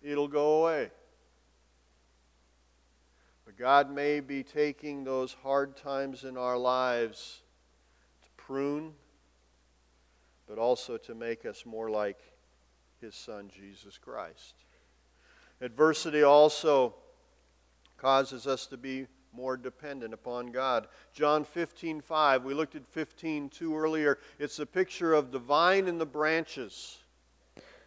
it'll 0.00 0.28
go 0.28 0.62
away. 0.62 0.90
But 3.44 3.58
God 3.58 3.90
may 3.90 4.20
be 4.20 4.42
taking 4.42 5.04
those 5.04 5.34
hard 5.42 5.76
times 5.76 6.24
in 6.24 6.36
our 6.36 6.56
lives 6.56 7.42
to 8.22 8.28
prune 8.36 8.92
but 10.50 10.58
also 10.58 10.96
to 10.96 11.14
make 11.14 11.46
us 11.46 11.64
more 11.64 11.88
like 11.88 12.18
his 13.00 13.14
son, 13.14 13.48
Jesus 13.54 13.96
Christ. 13.96 14.54
Adversity 15.60 16.24
also 16.24 16.96
causes 17.96 18.48
us 18.48 18.66
to 18.66 18.76
be 18.76 19.06
more 19.32 19.56
dependent 19.56 20.12
upon 20.12 20.50
God. 20.50 20.88
John 21.12 21.44
15, 21.44 22.00
5, 22.00 22.44
we 22.44 22.52
looked 22.52 22.74
at 22.74 22.84
15, 22.84 23.48
2 23.48 23.76
earlier. 23.76 24.18
It's 24.40 24.58
a 24.58 24.66
picture 24.66 25.14
of 25.14 25.30
the 25.30 25.38
vine 25.38 25.86
and 25.86 26.00
the 26.00 26.06
branches. 26.06 26.98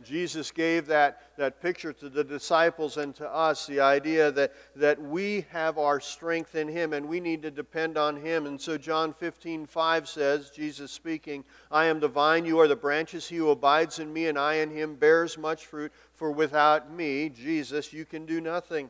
Jesus 0.04 0.52
gave 0.52 0.86
that, 0.88 1.36
that 1.38 1.62
picture 1.62 1.94
to 1.94 2.10
the 2.10 2.24
disciples 2.24 2.98
and 2.98 3.16
to 3.16 3.30
us 3.30 3.66
the 3.66 3.80
idea 3.80 4.32
that, 4.32 4.54
that 4.76 5.02
we 5.02 5.46
have 5.52 5.78
our 5.78 6.00
strength 6.00 6.56
in 6.56 6.68
Him 6.68 6.94
and 6.94 7.08
we 7.08 7.20
need 7.20 7.42
to 7.44 7.52
depend 7.52 7.98
on 7.98 8.18
Him. 8.18 8.46
And 8.46 8.60
so 8.60 8.78
John 8.78 9.14
15, 9.14 9.66
5 9.66 10.10
says, 10.10 10.50
Jesus 10.50 10.92
speaking, 10.92 11.44
I 11.72 11.86
am 11.86 12.00
the 12.00 12.08
vine, 12.08 12.46
you 12.46 12.60
are 12.60 12.68
the 12.68 12.76
branches. 12.76 13.28
He 13.28 13.38
who 13.38 13.50
abides 13.50 14.00
in 14.00 14.12
me 14.12 14.28
and 14.28 14.38
I 14.38 14.56
in 14.56 14.70
him 14.70 14.96
bears 14.96 15.38
much 15.38 15.66
fruit, 15.66 15.92
for 16.14 16.32
without 16.32 16.92
me, 16.92 17.30
Jesus, 17.30 17.94
you 17.94 18.06
can 18.06 18.26
do 18.26 18.42
nothing. 18.42 18.90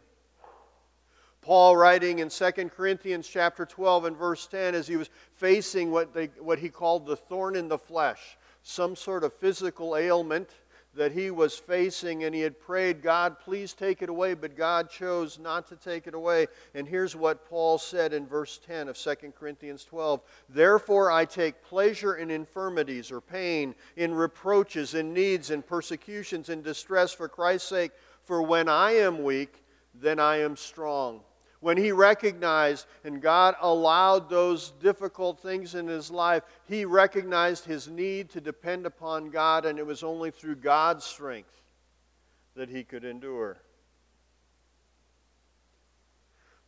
Paul 1.41 1.75
writing 1.75 2.19
in 2.19 2.29
2 2.29 2.51
Corinthians 2.69 3.27
chapter 3.27 3.65
12 3.65 4.05
and 4.05 4.17
verse 4.17 4.47
10 4.47 4.75
as 4.75 4.87
he 4.87 4.95
was 4.95 5.09
facing 5.35 5.91
what, 5.91 6.13
they, 6.13 6.27
what 6.39 6.59
he 6.59 6.69
called 6.69 7.05
the 7.05 7.17
thorn 7.17 7.55
in 7.55 7.67
the 7.67 7.77
flesh, 7.77 8.37
some 8.61 8.95
sort 8.95 9.25
of 9.25 9.33
physical 9.33 9.97
ailment 9.97 10.49
that 10.95 11.11
he 11.11 11.31
was 11.31 11.57
facing, 11.57 12.23
and 12.23 12.35
he 12.35 12.41
had 12.41 12.59
prayed, 12.59 13.01
God, 13.01 13.39
please 13.39 13.73
take 13.73 14.01
it 14.01 14.09
away, 14.09 14.35
but 14.35 14.55
God 14.55 14.89
chose 14.89 15.39
not 15.39 15.67
to 15.69 15.75
take 15.75 16.05
it 16.07 16.13
away. 16.13 16.47
And 16.75 16.87
here's 16.87 17.15
what 17.15 17.49
Paul 17.49 17.77
said 17.77 18.13
in 18.13 18.27
verse 18.27 18.59
10 18.65 18.89
of 18.89 18.97
2 18.97 19.15
Corinthians 19.37 19.85
12 19.85 20.21
Therefore 20.49 21.11
I 21.11 21.25
take 21.25 21.63
pleasure 21.63 22.15
in 22.15 22.29
infirmities 22.29 23.11
or 23.11 23.21
pain, 23.21 23.73
in 23.95 24.13
reproaches, 24.13 24.93
in 24.93 25.13
needs, 25.13 25.49
in 25.49 25.63
persecutions, 25.63 26.49
in 26.49 26.61
distress 26.61 27.11
for 27.11 27.27
Christ's 27.27 27.69
sake. 27.69 27.91
For 28.23 28.41
when 28.41 28.69
I 28.69 28.91
am 28.91 29.23
weak, 29.23 29.63
then 29.93 30.19
I 30.19 30.37
am 30.37 30.55
strong 30.55 31.21
when 31.63 31.77
he 31.77 31.93
recognized 31.93 32.85
and 33.05 33.21
God 33.21 33.55
allowed 33.61 34.29
those 34.29 34.71
difficult 34.81 35.39
things 35.39 35.75
in 35.75 35.87
his 35.87 36.11
life, 36.11 36.43
he 36.67 36.83
recognized 36.83 37.63
his 37.63 37.87
need 37.87 38.29
to 38.31 38.41
depend 38.41 38.85
upon 38.85 39.29
God, 39.29 39.65
and 39.65 39.79
it 39.79 39.85
was 39.85 40.03
only 40.03 40.29
through 40.29 40.57
God's 40.57 41.05
strength 41.05 41.61
that 42.55 42.69
he 42.69 42.83
could 42.83 43.05
endure. 43.05 43.57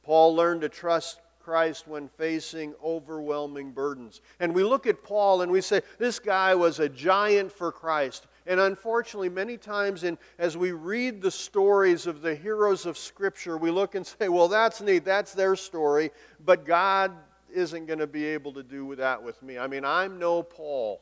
Paul 0.01 0.33
learned 0.33 0.61
to 0.61 0.69
trust 0.69 1.19
Christ 1.43 1.87
when 1.89 2.07
facing 2.07 2.73
overwhelming 2.81 3.71
burdens. 3.71 4.21
And 4.39 4.55
we 4.55 4.63
look 4.63 4.87
at 4.87 5.03
Paul 5.03 5.41
and 5.41 5.51
we 5.51 5.59
say, 5.59 5.81
this 5.99 6.19
guy 6.19 6.55
was 6.55 6.79
a 6.79 6.87
giant 6.87 7.51
for 7.51 7.71
Christ. 7.71 8.27
And 8.47 8.59
unfortunately, 8.59 9.29
many 9.29 9.57
times 9.57 10.03
in, 10.03 10.17
as 10.37 10.55
we 10.55 10.71
read 10.71 11.21
the 11.21 11.31
stories 11.31 12.05
of 12.05 12.21
the 12.21 12.35
heroes 12.35 12.85
of 12.85 12.97
Scripture, 12.97 13.57
we 13.57 13.71
look 13.71 13.95
and 13.95 14.05
say, 14.19 14.29
well, 14.29 14.47
that's 14.47 14.81
neat, 14.81 15.03
that's 15.05 15.33
their 15.33 15.55
story, 15.55 16.11
but 16.43 16.65
God 16.65 17.11
isn't 17.53 17.85
going 17.85 17.99
to 17.99 18.07
be 18.07 18.25
able 18.25 18.53
to 18.53 18.63
do 18.63 18.95
that 18.95 19.23
with 19.23 19.41
me. 19.41 19.57
I 19.57 19.67
mean, 19.67 19.85
I'm 19.85 20.19
no 20.19 20.43
Paul. 20.43 21.01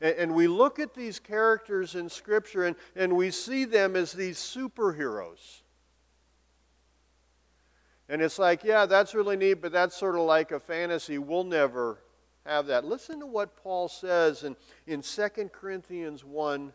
And, 0.00 0.16
and 0.16 0.34
we 0.34 0.46
look 0.46 0.78
at 0.78 0.94
these 0.94 1.18
characters 1.18 1.94
in 1.94 2.08
Scripture 2.08 2.64
and, 2.64 2.76
and 2.94 3.16
we 3.16 3.30
see 3.30 3.64
them 3.64 3.96
as 3.96 4.12
these 4.12 4.38
superheroes. 4.38 5.62
And 8.08 8.20
it's 8.20 8.38
like, 8.38 8.62
yeah, 8.62 8.84
that's 8.86 9.14
really 9.14 9.36
neat, 9.36 9.54
but 9.54 9.72
that's 9.72 9.96
sort 9.96 10.16
of 10.16 10.22
like 10.22 10.52
a 10.52 10.60
fantasy. 10.60 11.18
We'll 11.18 11.44
never 11.44 11.98
have 12.46 12.66
that. 12.66 12.84
Listen 12.84 13.20
to 13.20 13.26
what 13.26 13.56
Paul 13.56 13.88
says 13.88 14.42
in, 14.42 14.56
in 14.86 15.02
2 15.02 15.28
Corinthians 15.52 16.24
1, 16.24 16.72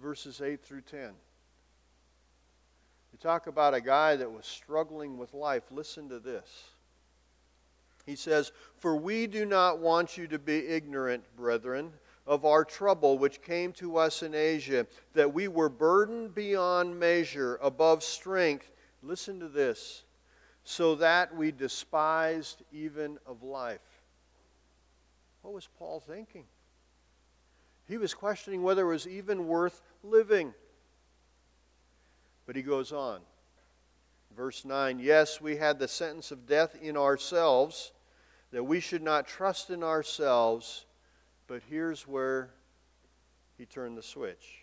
verses 0.00 0.40
8 0.40 0.62
through 0.62 0.82
10. 0.82 1.00
You 1.00 1.10
talk 3.20 3.46
about 3.46 3.74
a 3.74 3.80
guy 3.80 4.16
that 4.16 4.30
was 4.30 4.46
struggling 4.46 5.18
with 5.18 5.34
life. 5.34 5.64
Listen 5.70 6.08
to 6.08 6.18
this. 6.18 6.64
He 8.06 8.16
says, 8.16 8.52
For 8.78 8.96
we 8.96 9.26
do 9.26 9.46
not 9.46 9.78
want 9.78 10.18
you 10.18 10.26
to 10.28 10.38
be 10.38 10.68
ignorant, 10.68 11.24
brethren, 11.36 11.92
of 12.26 12.44
our 12.44 12.64
trouble 12.64 13.18
which 13.18 13.42
came 13.42 13.72
to 13.74 13.98
us 13.98 14.22
in 14.22 14.34
Asia, 14.34 14.86
that 15.12 15.32
we 15.32 15.48
were 15.48 15.68
burdened 15.68 16.34
beyond 16.34 16.98
measure, 16.98 17.58
above 17.62 18.02
strength. 18.02 18.70
Listen 19.02 19.38
to 19.40 19.48
this. 19.48 20.04
So 20.64 20.94
that 20.96 21.36
we 21.36 21.52
despised 21.52 22.62
even 22.72 23.18
of 23.26 23.42
life. 23.42 23.80
What 25.44 25.52
was 25.52 25.68
Paul 25.78 26.00
thinking? 26.00 26.44
He 27.86 27.98
was 27.98 28.14
questioning 28.14 28.62
whether 28.62 28.80
it 28.80 28.92
was 28.92 29.06
even 29.06 29.46
worth 29.46 29.82
living. 30.02 30.54
But 32.46 32.56
he 32.56 32.62
goes 32.62 32.92
on. 32.92 33.20
Verse 34.34 34.64
9 34.64 35.00
Yes, 35.00 35.42
we 35.42 35.56
had 35.56 35.78
the 35.78 35.86
sentence 35.86 36.30
of 36.30 36.46
death 36.46 36.74
in 36.80 36.96
ourselves, 36.96 37.92
that 38.52 38.64
we 38.64 38.80
should 38.80 39.02
not 39.02 39.28
trust 39.28 39.68
in 39.68 39.82
ourselves, 39.82 40.86
but 41.46 41.60
here's 41.68 42.08
where 42.08 42.48
he 43.58 43.66
turned 43.66 43.98
the 43.98 44.02
switch. 44.02 44.62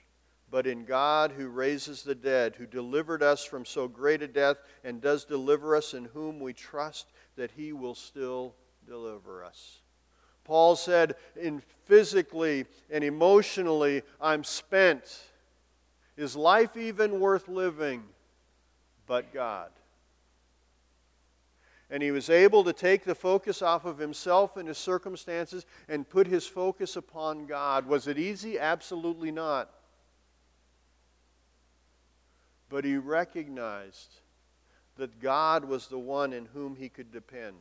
But 0.50 0.66
in 0.66 0.84
God 0.84 1.32
who 1.38 1.50
raises 1.50 2.02
the 2.02 2.16
dead, 2.16 2.56
who 2.56 2.66
delivered 2.66 3.22
us 3.22 3.46
from 3.46 3.66
so 3.66 3.88
great 3.88 4.24
a 4.24 4.28
death, 4.28 4.58
and 4.84 5.00
does 5.00 5.26
deliver 5.26 5.76
us, 5.76 5.94
in 5.94 6.06
whom 6.06 6.40
we 6.40 6.54
trust 6.54 7.06
that 7.36 7.52
he 7.52 7.72
will 7.72 7.94
still 7.94 8.56
deliver 8.88 9.46
us. 9.46 9.81
Paul 10.52 10.76
said, 10.76 11.16
in 11.40 11.62
physically 11.86 12.66
and 12.90 13.06
emotionally, 13.06 14.02
I'm 14.20 14.44
spent. 14.44 15.22
Is 16.18 16.36
life 16.36 16.76
even 16.76 17.22
worth 17.22 17.48
living? 17.48 18.04
But 19.08 19.34
God. 19.34 19.70
And 21.90 22.04
he 22.04 22.12
was 22.12 22.30
able 22.30 22.66
to 22.66 22.74
take 22.74 23.06
the 23.06 23.16
focus 23.16 23.62
off 23.62 23.86
of 23.86 23.98
himself 23.98 24.58
and 24.58 24.68
his 24.68 24.78
circumstances 24.78 25.66
and 25.88 26.10
put 26.10 26.28
his 26.28 26.46
focus 26.46 26.98
upon 26.98 27.46
God. 27.46 27.86
Was 27.86 28.08
it 28.08 28.20
easy? 28.20 28.60
Absolutely 28.60 29.32
not. 29.32 29.70
But 32.68 32.84
he 32.84 32.98
recognized 32.98 34.16
that 34.98 35.22
God 35.22 35.64
was 35.64 35.88
the 35.88 35.98
one 35.98 36.34
in 36.34 36.48
whom 36.54 36.76
he 36.76 36.90
could 36.90 37.14
depend. 37.14 37.56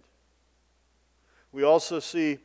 We 1.53 1.63
also 1.63 2.01
see 2.01 2.41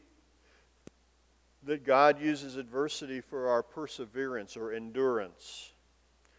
that 1.66 1.84
God 1.84 2.22
uses 2.22 2.58
adversity 2.58 3.22
for 3.22 3.50
our 3.50 3.64
perseverance 3.64 4.56
or 4.56 4.72
endurance. 4.72 5.72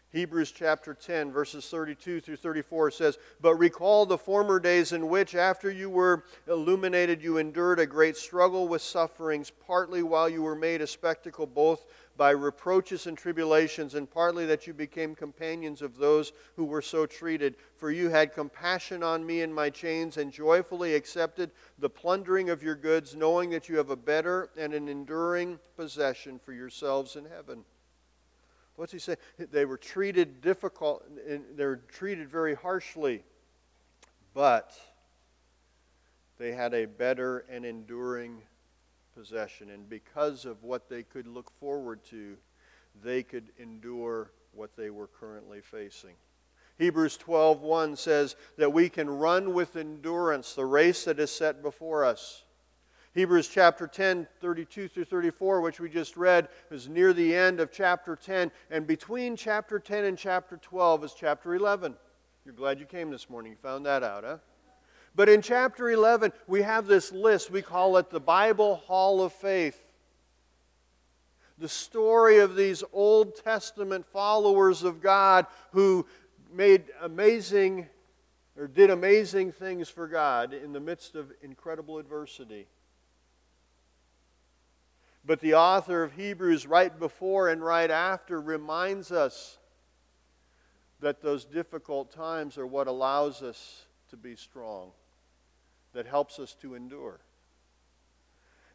Hebrews 0.09 0.51
chapter 0.51 0.93
10, 0.93 1.33
verses 1.33 1.67
32 1.69 2.21
through 2.21 2.37
34 2.37 2.91
says, 2.91 3.17
But 3.41 3.55
recall 3.55 4.05
the 4.05 4.17
former 4.17 4.57
days 4.57 4.93
in 4.93 5.09
which, 5.09 5.35
after 5.35 5.69
you 5.69 5.89
were 5.89 6.23
illuminated, 6.47 7.21
you 7.21 7.37
endured 7.37 7.79
a 7.79 7.85
great 7.85 8.15
struggle 8.15 8.69
with 8.69 8.81
sufferings, 8.81 9.51
partly 9.51 10.03
while 10.03 10.29
you 10.29 10.41
were 10.41 10.55
made 10.55 10.81
a 10.81 10.87
spectacle, 10.87 11.45
both 11.45 11.85
by 12.17 12.31
reproaches 12.31 13.05
and 13.05 13.17
tribulations, 13.17 13.93
and 13.93 14.09
partly 14.09 14.45
that 14.47 14.65
you 14.65 14.73
became 14.73 15.13
companions 15.13 15.81
of 15.81 15.97
those 15.97 16.33
who 16.55 16.65
were 16.65 16.81
so 16.81 17.05
treated. 17.05 17.55
For 17.77 17.91
you 17.91 18.09
had 18.09 18.33
compassion 18.33 19.03
on 19.03 19.25
me 19.25 19.41
in 19.41 19.53
my 19.53 19.69
chains, 19.69 20.17
and 20.17 20.31
joyfully 20.31 20.95
accepted 20.95 21.51
the 21.77 21.89
plundering 21.89 22.49
of 22.49 22.63
your 22.63 22.75
goods, 22.75 23.15
knowing 23.15 23.51
that 23.51 23.69
you 23.69 23.77
have 23.77 23.91
a 23.91 23.95
better 23.95 24.49
and 24.57 24.73
an 24.73 24.89
enduring 24.89 25.59
possession 25.75 26.39
for 26.39 26.53
yourselves 26.53 27.15
in 27.15 27.25
heaven. 27.25 27.63
What's 28.75 28.91
he 28.91 28.99
saying? 28.99 29.17
They 29.37 29.65
were 29.65 29.77
treated 29.77 30.41
difficult, 30.41 31.03
they 31.55 31.65
were 31.65 31.81
treated 31.91 32.29
very 32.29 32.55
harshly, 32.55 33.23
but 34.33 34.75
they 36.37 36.51
had 36.51 36.73
a 36.73 36.85
better 36.85 37.39
and 37.49 37.65
enduring 37.65 38.41
possession. 39.17 39.71
And 39.71 39.89
because 39.89 40.45
of 40.45 40.63
what 40.63 40.89
they 40.89 41.03
could 41.03 41.27
look 41.27 41.51
forward 41.59 42.03
to, 42.05 42.37
they 43.03 43.23
could 43.23 43.49
endure 43.57 44.31
what 44.53 44.75
they 44.75 44.89
were 44.89 45.07
currently 45.07 45.61
facing. 45.61 46.15
Hebrews 46.77 47.17
12:1 47.17 47.97
says 47.97 48.35
that 48.57 48.71
we 48.71 48.89
can 48.89 49.09
run 49.09 49.53
with 49.53 49.75
endurance 49.75 50.53
the 50.53 50.65
race 50.65 51.05
that 51.05 51.19
is 51.19 51.31
set 51.31 51.63
before 51.63 52.05
us. 52.05 52.43
Hebrews 53.15 53.47
chapter 53.47 53.87
10, 53.87 54.27
32 54.41 54.87
through 54.87 55.05
34, 55.05 55.61
which 55.61 55.79
we 55.79 55.89
just 55.89 56.15
read, 56.17 56.49
is 56.69 56.87
near 56.87 57.13
the 57.13 57.35
end 57.35 57.59
of 57.59 57.71
chapter 57.71 58.15
10. 58.15 58.51
And 58.69 58.85
between 58.85 59.35
chapter 59.35 59.79
10 59.79 60.03
and 60.05 60.17
chapter 60.17 60.57
12 60.57 61.03
is 61.05 61.13
chapter 61.15 61.55
11. 61.55 61.95
You're 62.45 62.53
glad 62.53 62.79
you 62.79 62.85
came 62.85 63.09
this 63.09 63.27
morning. 63.27 63.53
You 63.53 63.57
found 63.57 63.87
that 63.87 64.03
out, 64.03 64.23
huh? 64.23 64.37
But 65.15 65.29
in 65.29 65.41
chapter 65.41 65.89
11, 65.89 66.31
we 66.47 66.61
have 66.61 66.87
this 66.87 67.11
list. 67.11 67.49
We 67.49 67.61
call 67.61 67.97
it 67.97 68.09
the 68.09 68.19
Bible 68.19 68.75
Hall 68.75 69.21
of 69.21 69.33
Faith. 69.33 69.83
The 71.57 71.69
story 71.69 72.37
of 72.37 72.55
these 72.55 72.83
Old 72.93 73.35
Testament 73.43 74.05
followers 74.05 74.83
of 74.83 75.01
God 75.01 75.47
who 75.71 76.05
made 76.53 76.83
amazing 77.01 77.87
or 78.57 78.67
did 78.67 78.89
amazing 78.89 79.51
things 79.51 79.89
for 79.89 80.07
God 80.07 80.53
in 80.53 80.73
the 80.73 80.79
midst 80.79 81.15
of 81.15 81.31
incredible 81.41 81.99
adversity. 81.99 82.67
But 85.25 85.41
the 85.41 85.55
author 85.55 86.03
of 86.03 86.13
Hebrews, 86.13 86.65
right 86.65 86.97
before 86.97 87.49
and 87.49 87.61
right 87.61 87.91
after, 87.91 88.39
reminds 88.39 89.11
us 89.11 89.57
that 91.01 91.21
those 91.21 91.45
difficult 91.45 92.11
times 92.11 92.57
are 92.57 92.65
what 92.65 92.87
allows 92.87 93.43
us 93.43 93.86
to 94.09 94.17
be 94.17 94.35
strong 94.35 94.91
that 95.93 96.05
helps 96.05 96.39
us 96.39 96.55
to 96.61 96.75
endure. 96.75 97.19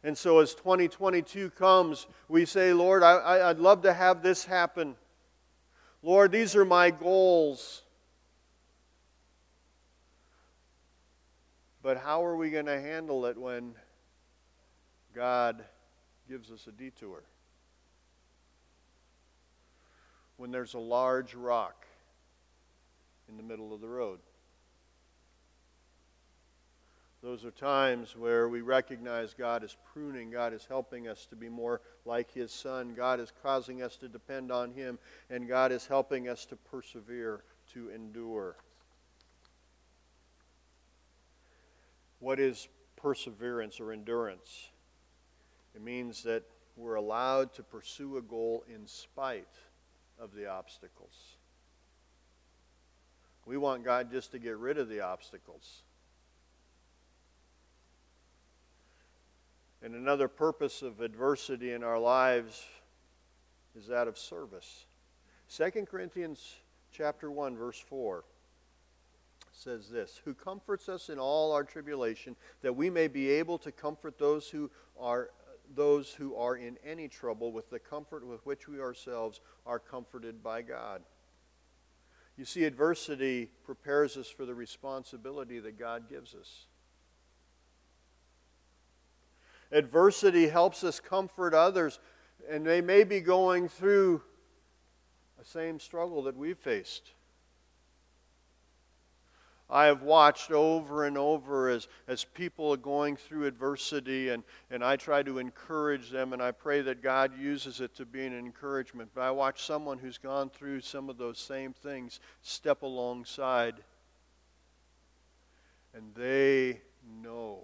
And 0.03 0.17
so, 0.17 0.39
as 0.39 0.53
2022 0.53 1.51
comes, 1.51 2.07
we 2.27 2.45
say, 2.45 2.73
Lord, 2.73 3.03
I, 3.03 3.47
would 3.47 3.59
love 3.59 3.83
to 3.83 3.93
have 3.93 4.21
this 4.21 4.43
happen. 4.43 4.95
Lord, 6.01 6.33
these 6.33 6.55
are 6.57 6.65
my 6.65 6.91
goals. 6.91 7.83
But 11.81 11.97
how 11.97 12.25
are 12.25 12.35
we 12.35 12.49
going 12.49 12.65
to 12.65 12.79
handle 12.79 13.25
it 13.25 13.37
when 13.37 13.75
God 15.15 15.63
gives 16.27 16.51
us 16.51 16.67
a 16.67 16.71
detour? 16.71 17.23
When 20.35 20.51
there's 20.51 20.73
a 20.73 20.79
large 20.79 21.33
rock 21.33 21.85
in 23.29 23.37
the 23.37 23.43
middle 23.43 23.73
of 23.73 23.79
the 23.79 23.87
road? 23.87 24.19
Those 27.23 27.45
are 27.45 27.51
times 27.51 28.17
where 28.17 28.49
we 28.49 28.59
recognize 28.59 29.33
God 29.33 29.63
is 29.63 29.77
pruning, 29.93 30.29
God 30.29 30.51
is 30.51 30.65
helping 30.67 31.07
us 31.07 31.25
to 31.27 31.37
be 31.37 31.47
more 31.47 31.79
like 32.03 32.29
His 32.29 32.51
Son, 32.51 32.93
God 32.93 33.21
is 33.21 33.31
causing 33.41 33.81
us 33.81 33.95
to 33.97 34.09
depend 34.09 34.51
on 34.51 34.73
Him, 34.73 34.99
and 35.29 35.47
God 35.47 35.71
is 35.71 35.87
helping 35.87 36.27
us 36.27 36.43
to 36.47 36.57
persevere, 36.57 37.45
to 37.71 37.89
endure. 37.91 38.57
What 42.19 42.41
is 42.41 42.67
perseverance 42.97 43.79
or 43.79 43.93
endurance? 43.93 44.67
It 45.73 45.81
means 45.81 46.23
that 46.23 46.43
we're 46.75 46.95
allowed 46.95 47.53
to 47.53 47.63
pursue 47.63 48.17
a 48.17 48.21
goal 48.21 48.65
in 48.67 48.85
spite 48.85 49.55
of 50.19 50.35
the 50.35 50.47
obstacles. 50.49 51.37
We 53.45 53.55
want 53.55 53.85
God 53.85 54.11
just 54.11 54.31
to 54.33 54.39
get 54.39 54.57
rid 54.57 54.77
of 54.77 54.89
the 54.89 54.99
obstacles. 54.99 55.83
And 59.83 59.95
another 59.95 60.29
purpose 60.29 60.81
of 60.81 61.01
adversity 61.01 61.73
in 61.73 61.83
our 61.83 61.99
lives 61.99 62.65
is 63.75 63.87
that 63.87 64.07
of 64.07 64.17
service. 64.17 64.85
2 65.53 65.85
Corinthians 65.85 66.55
chapter 66.93 67.29
1 67.29 67.57
verse 67.57 67.79
4 67.79 68.23
says 69.51 69.89
this, 69.89 70.21
who 70.23 70.33
comforts 70.33 70.87
us 70.87 71.09
in 71.09 71.19
all 71.19 71.51
our 71.51 71.63
tribulation 71.63 72.35
that 72.61 72.73
we 72.73 72.89
may 72.89 73.07
be 73.07 73.29
able 73.29 73.57
to 73.57 73.71
comfort 73.71 74.17
those 74.17 74.49
who 74.49 74.71
are 74.99 75.29
those 75.75 76.13
who 76.13 76.35
are 76.35 76.55
in 76.55 76.77
any 76.85 77.07
trouble 77.07 77.51
with 77.51 77.69
the 77.69 77.79
comfort 77.79 78.25
with 78.25 78.45
which 78.45 78.67
we 78.67 78.79
ourselves 78.79 79.39
are 79.65 79.79
comforted 79.79 80.43
by 80.43 80.61
God. 80.61 81.01
You 82.37 82.45
see 82.45 82.65
adversity 82.65 83.49
prepares 83.63 84.17
us 84.17 84.27
for 84.27 84.45
the 84.45 84.53
responsibility 84.53 85.59
that 85.59 85.79
God 85.79 86.09
gives 86.09 86.35
us. 86.35 86.67
Adversity 89.73 90.47
helps 90.47 90.83
us 90.83 90.99
comfort 90.99 91.55
others, 91.55 91.99
and 92.47 92.63
they 92.65 92.79
may 92.79 93.03
be 93.03 93.19
going 93.19 93.67
through 93.67 94.21
the 95.39 95.43
same 95.43 95.79
struggle 95.79 96.21
that 96.23 96.37
we've 96.37 96.57
faced. 96.57 97.09
I 99.69 99.85
have 99.85 100.03
watched 100.03 100.51
over 100.51 101.05
and 101.05 101.17
over 101.17 101.69
as, 101.69 101.87
as 102.07 102.23
people 102.23 102.71
are 102.71 102.77
going 102.77 103.15
through 103.15 103.47
adversity, 103.47 104.29
and, 104.29 104.43
and 104.69 104.83
I 104.83 104.95
try 104.95 105.23
to 105.23 105.39
encourage 105.39 106.11
them, 106.11 106.33
and 106.33 106.43
I 106.43 106.51
pray 106.51 106.81
that 106.81 107.01
God 107.01 107.31
uses 107.35 107.81
it 107.81 107.95
to 107.95 108.05
be 108.05 108.23
an 108.23 108.37
encouragement. 108.37 109.09
But 109.15 109.21
I 109.21 109.31
watch 109.31 109.65
someone 109.65 109.97
who's 109.97 110.19
gone 110.19 110.51
through 110.51 110.81
some 110.81 111.09
of 111.09 111.17
those 111.17 111.39
same 111.39 111.73
things 111.73 112.19
step 112.43 112.83
alongside, 112.83 113.77
and 115.95 116.13
they 116.13 116.81
know 117.23 117.63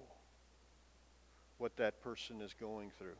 what 1.59 1.75
that 1.77 2.01
person 2.01 2.41
is 2.41 2.55
going 2.59 2.89
through. 2.97 3.17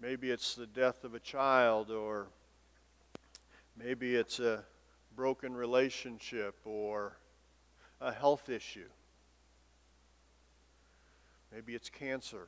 Maybe 0.00 0.30
it's 0.30 0.54
the 0.54 0.66
death 0.66 1.02
of 1.02 1.14
a 1.14 1.20
child, 1.20 1.90
or 1.90 2.28
maybe 3.76 4.14
it's 4.14 4.38
a 4.38 4.64
broken 5.16 5.54
relationship 5.54 6.54
or 6.64 7.18
a 8.00 8.12
health 8.12 8.48
issue. 8.48 8.88
Maybe 11.52 11.74
it's 11.74 11.90
cancer. 11.90 12.46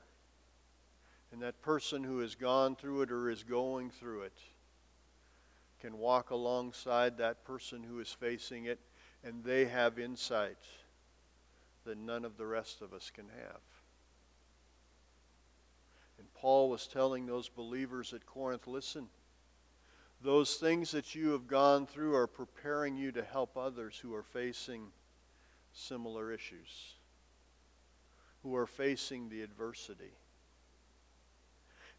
And 1.33 1.43
that 1.43 1.61
person 1.63 2.05
who 2.05 2.21
has 2.21 2.37
gone 2.37 2.77
through 2.77 3.03
it 3.03 3.11
or 3.11 3.31
is 3.31 3.43
going 3.43 3.91
through 3.91 4.23
it 4.23 4.39
can 5.81 5.99
walk 5.99 6.31
alongside 6.31 7.19
that 7.19 7.45
person 7.45 7.83
who 7.83 7.99
is 7.99 8.13
facing 8.13 8.67
it, 8.67 8.79
and 9.25 9.43
they 9.43 9.65
have 9.65 9.99
insight 9.99 10.59
that 11.85 11.99
none 11.99 12.25
of 12.25 12.37
the 12.37 12.47
rest 12.47 12.83
of 12.83 12.93
us 12.93 13.11
can 13.11 13.27
have. 13.29 13.61
And 16.19 16.33
Paul 16.35 16.69
was 16.69 16.87
telling 16.87 17.27
those 17.27 17.49
believers 17.49 18.13
at 18.13 18.27
Corinth 18.27 18.67
listen, 18.67 19.09
those 20.23 20.57
things 20.57 20.91
that 20.91 21.15
you 21.15 21.31
have 21.31 21.47
gone 21.47 21.87
through 21.87 22.15
are 22.15 22.27
preparing 22.27 22.97
you 22.97 23.11
to 23.13 23.23
help 23.23 23.57
others 23.57 23.99
who 23.99 24.15
are 24.15 24.23
facing 24.23 24.89
similar 25.73 26.31
issues, 26.31 26.95
who 28.43 28.55
are 28.55 28.67
facing 28.67 29.31
the 29.31 29.41
adversity. 29.41 30.13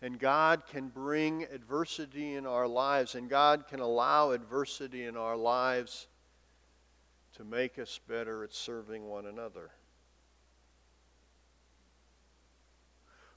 And 0.03 0.19
God 0.19 0.67
can 0.67 0.89
bring 0.89 1.43
adversity 1.43 2.35
in 2.35 2.45
our 2.45 2.67
lives, 2.67 3.15
and 3.15 3.29
God 3.29 3.67
can 3.67 3.79
allow 3.79 4.31
adversity 4.31 5.05
in 5.05 5.17
our 5.17 5.35
lives 5.35 6.07
to 7.37 7.43
make 7.43 7.79
us 7.79 7.99
better 8.07 8.43
at 8.43 8.53
serving 8.53 9.07
one 9.07 9.25
another. 9.25 9.71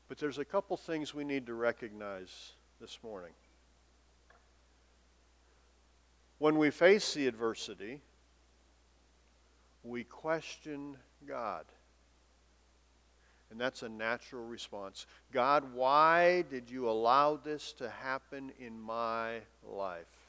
But 0.09 0.19
there's 0.19 0.39
a 0.39 0.45
couple 0.45 0.77
things 0.77 1.15
we 1.15 1.25
need 1.25 1.47
to 1.47 1.55
recognize 1.55 2.53
this 2.81 2.99
morning. 3.03 3.33
When 6.39 6.59
we 6.59 6.71
face 6.71 7.15
the 7.15 7.27
adversity, 7.27 8.01
we 9.83 10.05
question 10.05 10.97
God. 11.27 11.65
And 13.51 13.61
that's 13.61 13.83
a 13.83 13.89
natural 13.89 14.45
response. 14.45 15.07
God, 15.33 15.75
why 15.75 16.43
did 16.51 16.69
you 16.69 16.89
allow 16.89 17.37
this 17.37 17.73
to 17.75 17.89
happen 17.89 18.51
in 18.59 18.81
my 18.81 19.41
life? 19.63 20.24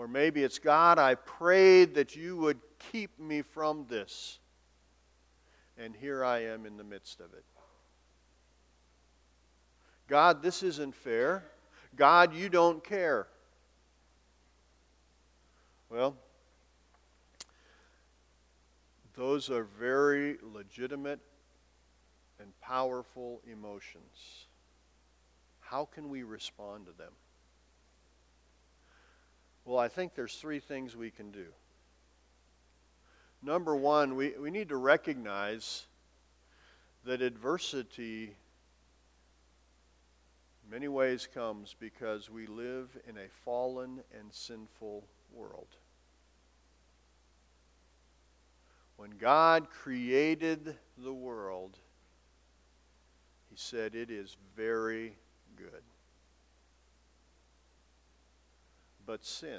Or 0.00 0.08
maybe 0.08 0.42
it's 0.42 0.58
God, 0.58 0.98
I 0.98 1.14
prayed 1.14 1.96
that 1.96 2.16
you 2.16 2.34
would 2.38 2.58
keep 2.90 3.20
me 3.20 3.42
from 3.42 3.84
this. 3.86 4.38
And 5.76 5.94
here 5.94 6.24
I 6.24 6.44
am 6.44 6.64
in 6.64 6.78
the 6.78 6.84
midst 6.84 7.20
of 7.20 7.34
it. 7.34 7.44
God, 10.08 10.42
this 10.42 10.62
isn't 10.62 10.94
fair. 10.94 11.44
God, 11.96 12.34
you 12.34 12.48
don't 12.48 12.82
care. 12.82 13.26
Well, 15.90 16.16
those 19.14 19.50
are 19.50 19.64
very 19.78 20.38
legitimate 20.42 21.20
and 22.40 22.58
powerful 22.62 23.42
emotions. 23.46 24.46
How 25.58 25.84
can 25.84 26.08
we 26.08 26.22
respond 26.22 26.86
to 26.86 26.92
them? 26.92 27.12
Well, 29.70 29.78
I 29.78 29.86
think 29.86 30.16
there's 30.16 30.34
three 30.34 30.58
things 30.58 30.96
we 30.96 31.12
can 31.12 31.30
do. 31.30 31.46
Number 33.40 33.76
one, 33.76 34.16
we, 34.16 34.30
we 34.36 34.50
need 34.50 34.70
to 34.70 34.76
recognize 34.76 35.86
that 37.04 37.22
adversity 37.22 38.34
many 40.68 40.88
ways 40.88 41.28
comes 41.32 41.76
because 41.78 42.28
we 42.28 42.48
live 42.48 42.88
in 43.08 43.16
a 43.16 43.28
fallen 43.44 44.00
and 44.18 44.34
sinful 44.34 45.04
world. 45.32 45.76
When 48.96 49.12
God 49.20 49.70
created 49.70 50.76
the 50.98 51.14
world, 51.14 51.78
He 53.48 53.54
said, 53.56 53.94
It 53.94 54.10
is 54.10 54.36
very 54.56 55.14
good. 55.54 55.84
But 59.10 59.24
sin 59.24 59.58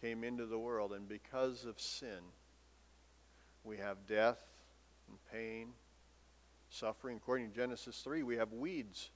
came 0.00 0.24
into 0.24 0.44
the 0.44 0.58
world, 0.58 0.92
and 0.92 1.08
because 1.08 1.64
of 1.64 1.80
sin, 1.80 2.18
we 3.62 3.76
have 3.76 4.08
death 4.08 4.42
and 5.06 5.16
pain, 5.32 5.68
suffering. 6.68 7.18
According 7.18 7.50
to 7.50 7.54
Genesis 7.54 8.00
3, 8.02 8.24
we 8.24 8.38
have 8.38 8.52
weeds. 8.52 9.10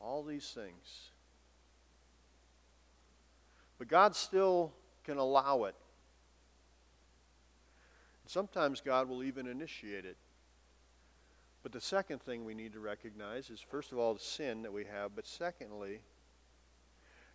All 0.00 0.24
these 0.24 0.50
things. 0.50 1.10
But 3.78 3.86
God 3.86 4.16
still 4.16 4.72
can 5.04 5.16
allow 5.16 5.62
it. 5.62 5.76
Sometimes 8.26 8.80
God 8.80 9.08
will 9.08 9.22
even 9.22 9.46
initiate 9.46 10.04
it. 10.04 10.16
But 11.64 11.72
the 11.72 11.80
second 11.80 12.22
thing 12.22 12.44
we 12.44 12.54
need 12.54 12.74
to 12.74 12.78
recognize 12.78 13.48
is, 13.48 13.58
first 13.58 13.90
of 13.90 13.98
all, 13.98 14.12
the 14.12 14.20
sin 14.20 14.62
that 14.62 14.72
we 14.72 14.84
have, 14.84 15.16
but 15.16 15.26
secondly, 15.26 16.02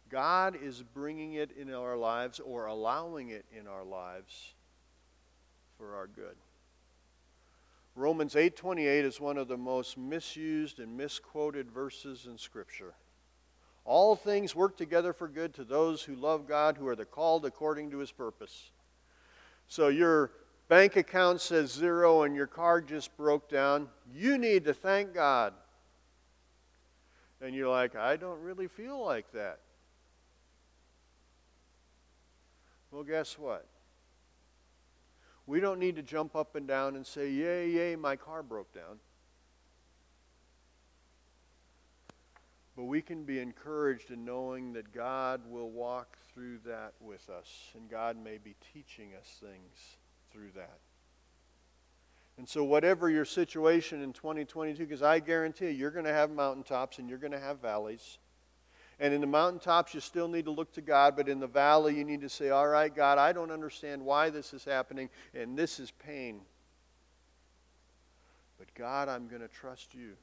God 0.07 0.55
is 0.55 0.83
bringing 0.83 1.33
it 1.33 1.51
in 1.51 1.73
our 1.73 1.97
lives 1.97 2.39
or 2.39 2.67
allowing 2.67 3.29
it 3.29 3.45
in 3.51 3.65
our 3.65 3.83
lives 3.83 4.53
for 5.79 5.95
our 5.95 6.05
good. 6.05 6.37
Romans 7.95 8.35
8:28 8.35 9.03
is 9.03 9.19
one 9.19 9.39
of 9.39 9.47
the 9.47 9.57
most 9.57 9.97
misused 9.97 10.79
and 10.79 10.95
misquoted 10.95 11.71
verses 11.71 12.27
in 12.27 12.37
scripture. 12.37 12.93
All 13.83 14.15
things 14.15 14.55
work 14.55 14.77
together 14.77 15.11
for 15.11 15.27
good 15.27 15.55
to 15.55 15.63
those 15.63 16.03
who 16.03 16.15
love 16.15 16.47
God, 16.47 16.77
who 16.77 16.87
are 16.87 16.95
the 16.95 17.03
called 17.03 17.45
according 17.45 17.89
to 17.91 17.97
his 17.97 18.11
purpose. 18.11 18.71
So 19.67 19.87
your 19.87 20.31
bank 20.69 20.95
account 20.95 21.41
says 21.41 21.71
zero 21.71 22.21
and 22.23 22.36
your 22.36 22.47
car 22.47 22.79
just 22.79 23.17
broke 23.17 23.49
down. 23.49 23.89
You 24.13 24.38
need 24.38 24.63
to 24.65 24.73
thank 24.73 25.13
God. 25.13 25.53
And 27.41 27.55
you're 27.55 27.69
like, 27.69 27.95
I 27.95 28.15
don't 28.15 28.41
really 28.41 28.67
feel 28.67 29.03
like 29.03 29.32
that. 29.34 29.60
Well, 32.91 33.03
guess 33.03 33.38
what? 33.38 33.65
We 35.47 35.60
don't 35.60 35.79
need 35.79 35.95
to 35.95 36.03
jump 36.03 36.36
up 36.36 36.55
and 36.55 36.67
down 36.67 36.95
and 36.95 37.05
say, 37.05 37.32
Yay, 37.32 37.69
yay, 37.69 37.95
my 37.95 38.15
car 38.15 38.43
broke 38.43 38.73
down. 38.73 38.99
But 42.75 42.84
we 42.86 43.01
can 43.01 43.23
be 43.23 43.39
encouraged 43.39 44.12
in 44.12 44.23
knowing 44.23 44.73
that 44.73 44.93
God 44.93 45.41
will 45.49 45.69
walk 45.69 46.17
through 46.34 46.60
that 46.65 46.93
with 47.01 47.29
us, 47.29 47.47
and 47.75 47.89
God 47.89 48.15
may 48.23 48.38
be 48.38 48.55
teaching 48.73 49.12
us 49.19 49.27
things 49.41 49.97
through 50.31 50.51
that. 50.55 50.79
And 52.37 52.47
so, 52.47 52.63
whatever 52.63 53.09
your 53.09 53.25
situation 53.25 54.01
in 54.01 54.13
2022, 54.13 54.85
because 54.85 55.01
I 55.01 55.19
guarantee 55.19 55.65
you, 55.65 55.71
you're 55.71 55.91
going 55.91 56.05
to 56.05 56.13
have 56.13 56.31
mountaintops 56.31 56.97
and 56.97 57.09
you're 57.09 57.17
going 57.17 57.33
to 57.33 57.39
have 57.39 57.59
valleys. 57.59 58.17
And 58.97 59.13
in 59.13 59.21
the 59.21 59.27
mountaintops, 59.27 59.93
you 59.93 59.99
still 59.99 60.27
need 60.27 60.45
to 60.45 60.51
look 60.51 60.73
to 60.73 60.81
God, 60.81 61.15
but 61.15 61.29
in 61.29 61.39
the 61.39 61.47
valley, 61.47 61.97
you 61.97 62.05
need 62.05 62.21
to 62.21 62.29
say, 62.29 62.49
All 62.49 62.67
right, 62.67 62.93
God, 62.93 63.17
I 63.17 63.33
don't 63.33 63.51
understand 63.51 64.03
why 64.03 64.29
this 64.29 64.53
is 64.53 64.63
happening, 64.63 65.09
and 65.33 65.57
this 65.57 65.79
is 65.79 65.91
pain. 65.91 66.41
But 68.57 68.73
God, 68.73 69.09
I'm 69.09 69.27
going 69.27 69.41
to 69.41 69.47
trust 69.47 69.93
you. 69.93 70.15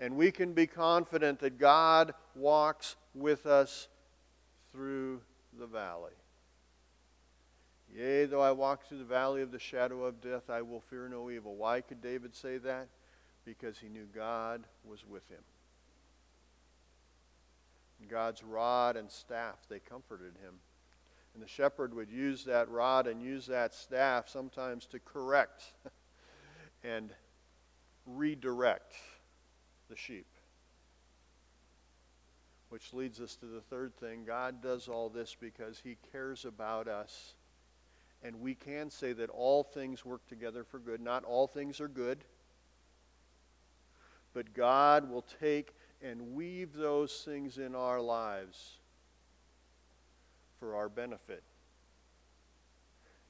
And 0.00 0.16
we 0.16 0.30
can 0.30 0.52
be 0.52 0.66
confident 0.66 1.40
that 1.40 1.58
God 1.58 2.14
walks 2.34 2.96
with 3.14 3.46
us 3.46 3.88
through 4.72 5.20
the 5.58 5.66
valley. 5.66 6.12
Yea, 7.94 8.26
though 8.26 8.40
I 8.40 8.52
walk 8.52 8.86
through 8.86 8.98
the 8.98 9.04
valley 9.04 9.42
of 9.42 9.50
the 9.50 9.58
shadow 9.58 10.04
of 10.04 10.20
death, 10.20 10.48
I 10.48 10.62
will 10.62 10.80
fear 10.80 11.08
no 11.08 11.30
evil. 11.30 11.56
Why 11.56 11.80
could 11.80 12.00
David 12.00 12.36
say 12.36 12.58
that? 12.58 12.88
Because 13.44 13.78
he 13.78 13.88
knew 13.88 14.06
God 14.14 14.64
was 14.84 15.04
with 15.06 15.28
him. 15.28 15.42
God's 18.08 18.42
rod 18.42 18.96
and 18.96 19.10
staff, 19.10 19.56
they 19.68 19.78
comforted 19.78 20.34
him. 20.42 20.54
And 21.34 21.42
the 21.42 21.48
shepherd 21.48 21.94
would 21.94 22.10
use 22.10 22.44
that 22.44 22.68
rod 22.68 23.06
and 23.06 23.22
use 23.22 23.46
that 23.46 23.74
staff 23.74 24.28
sometimes 24.28 24.86
to 24.86 24.98
correct 24.98 25.64
and 26.84 27.10
redirect 28.06 28.94
the 29.88 29.96
sheep. 29.96 30.26
Which 32.68 32.92
leads 32.92 33.20
us 33.20 33.36
to 33.36 33.46
the 33.46 33.60
third 33.60 33.96
thing. 33.96 34.24
God 34.24 34.62
does 34.62 34.88
all 34.88 35.08
this 35.08 35.36
because 35.38 35.80
he 35.82 35.96
cares 36.12 36.44
about 36.44 36.88
us. 36.88 37.34
And 38.22 38.40
we 38.40 38.54
can 38.54 38.90
say 38.90 39.12
that 39.14 39.30
all 39.30 39.62
things 39.62 40.04
work 40.04 40.26
together 40.28 40.62
for 40.64 40.78
good. 40.78 41.00
Not 41.00 41.24
all 41.24 41.46
things 41.46 41.80
are 41.80 41.88
good. 41.88 42.18
But 44.34 44.52
God 44.52 45.10
will 45.10 45.24
take 45.40 45.74
and 46.02 46.34
weave 46.34 46.74
those 46.74 47.22
things 47.24 47.58
in 47.58 47.74
our 47.74 48.00
lives 48.00 48.78
for 50.58 50.76
our 50.76 50.88
benefit. 50.88 51.42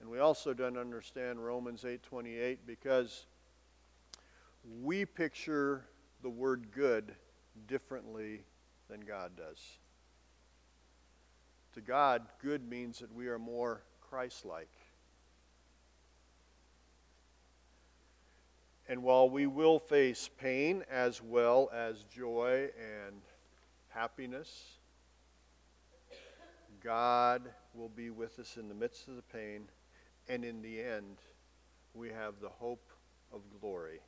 And 0.00 0.11
we 0.11 0.18
also 0.18 0.55
don't 0.55 0.79
understand 0.79 1.44
Romans 1.44 1.85
8:28 1.85 2.66
because 2.66 3.26
we 4.83 5.05
picture 5.05 5.87
the 6.22 6.31
word 6.31 6.70
good 6.72 7.14
differently 7.66 8.44
than 8.88 9.00
God 9.00 9.37
does. 9.37 9.79
To 11.74 11.81
God, 11.81 12.26
good 12.38 12.68
means 12.68 12.98
that 12.98 13.12
we 13.12 13.29
are 13.29 13.38
more 13.38 13.85
Christ 14.00 14.44
like. 14.44 14.72
And 18.90 19.05
while 19.05 19.31
we 19.31 19.46
will 19.46 19.79
face 19.79 20.29
pain 20.37 20.83
as 20.90 21.22
well 21.22 21.70
as 21.72 22.03
joy 22.12 22.70
and 22.76 23.14
happiness, 23.88 24.79
God 26.83 27.42
will 27.72 27.88
be 27.88 28.11
with 28.11 28.40
us 28.40 28.57
in 28.57 28.68
the 28.68 28.74
midst 28.74 29.07
of 29.07 29.14
the 29.14 29.22
pain, 29.22 29.68
and 30.29 30.44
in 30.44 30.61
the 30.61 30.83
end, 30.83 31.18
we 31.94 32.09
have 32.09 32.40
the 32.42 32.48
hope 32.48 32.90
of 33.33 33.42
glory. 33.61 34.00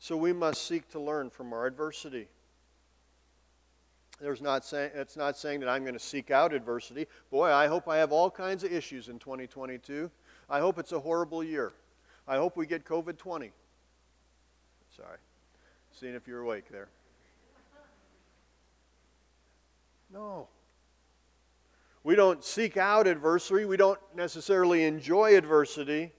So 0.00 0.16
we 0.16 0.32
must 0.32 0.66
seek 0.66 0.90
to 0.90 0.98
learn 0.98 1.30
from 1.30 1.52
our 1.52 1.64
adversity. 1.64 2.26
There's 4.20 4.42
not 4.42 4.64
say, 4.64 4.90
it's 4.96 5.16
not 5.16 5.38
saying 5.38 5.60
that 5.60 5.68
I'm 5.68 5.82
going 5.82 5.94
to 5.94 6.00
seek 6.00 6.32
out 6.32 6.52
adversity. 6.52 7.06
Boy, 7.30 7.52
I 7.52 7.68
hope 7.68 7.86
I 7.86 7.98
have 7.98 8.10
all 8.10 8.32
kinds 8.32 8.64
of 8.64 8.72
issues 8.72 9.08
in 9.08 9.20
2022. 9.20 10.10
I 10.50 10.58
hope 10.58 10.80
it's 10.80 10.90
a 10.90 10.98
horrible 10.98 11.44
year. 11.44 11.72
I 12.28 12.36
hope 12.36 12.58
we 12.58 12.66
get 12.66 12.84
COVID 12.84 13.16
20. 13.16 13.50
Sorry. 14.94 15.16
Seeing 15.92 16.14
if 16.14 16.28
you're 16.28 16.42
awake 16.42 16.68
there. 16.70 16.88
No. 20.12 20.48
We 22.04 22.14
don't 22.14 22.44
seek 22.44 22.76
out 22.76 23.06
adversity. 23.06 23.64
We 23.64 23.78
don't 23.78 23.98
necessarily 24.14 24.84
enjoy 24.84 25.36
adversity. 25.36 26.12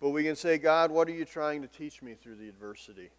But 0.00 0.10
we 0.10 0.24
can 0.24 0.36
say, 0.36 0.58
God, 0.58 0.90
what 0.90 1.06
are 1.06 1.12
you 1.12 1.26
trying 1.26 1.62
to 1.62 1.68
teach 1.68 2.02
me 2.02 2.14
through 2.14 2.36
the 2.36 2.48
adversity? 2.48 3.10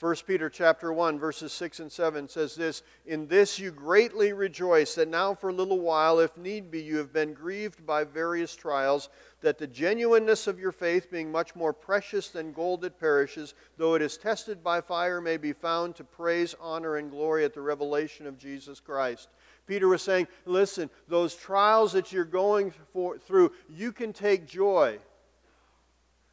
1 0.00 0.16
Peter 0.26 0.48
chapter 0.48 0.90
1 0.90 1.18
verses 1.18 1.52
6 1.52 1.78
and 1.78 1.92
7 1.92 2.26
says 2.26 2.54
this, 2.54 2.82
"In 3.04 3.26
this 3.26 3.58
you 3.58 3.70
greatly 3.70 4.32
rejoice 4.32 4.94
that 4.94 5.08
now 5.08 5.34
for 5.34 5.50
a 5.50 5.52
little 5.52 5.80
while 5.80 6.18
if 6.20 6.38
need 6.38 6.70
be 6.70 6.80
you 6.80 6.96
have 6.96 7.12
been 7.12 7.34
grieved 7.34 7.84
by 7.84 8.02
various 8.04 8.56
trials, 8.56 9.10
that 9.42 9.58
the 9.58 9.66
genuineness 9.66 10.46
of 10.46 10.58
your 10.58 10.72
faith 10.72 11.10
being 11.10 11.30
much 11.30 11.54
more 11.54 11.74
precious 11.74 12.30
than 12.30 12.54
gold 12.54 12.80
that 12.80 12.98
perishes, 12.98 13.52
though 13.76 13.94
it 13.94 14.00
is 14.00 14.16
tested 14.16 14.64
by 14.64 14.80
fire 14.80 15.20
may 15.20 15.36
be 15.36 15.52
found 15.52 15.94
to 15.96 16.04
praise, 16.04 16.54
honor 16.58 16.96
and 16.96 17.10
glory 17.10 17.44
at 17.44 17.52
the 17.52 17.60
revelation 17.60 18.26
of 18.26 18.38
Jesus 18.38 18.80
Christ." 18.80 19.28
Peter 19.66 19.86
was 19.86 20.00
saying, 20.00 20.28
"Listen, 20.46 20.88
those 21.08 21.34
trials 21.34 21.92
that 21.92 22.10
you're 22.10 22.24
going 22.24 22.70
for, 22.94 23.18
through, 23.18 23.52
you 23.68 23.92
can 23.92 24.14
take 24.14 24.46
joy 24.46 24.98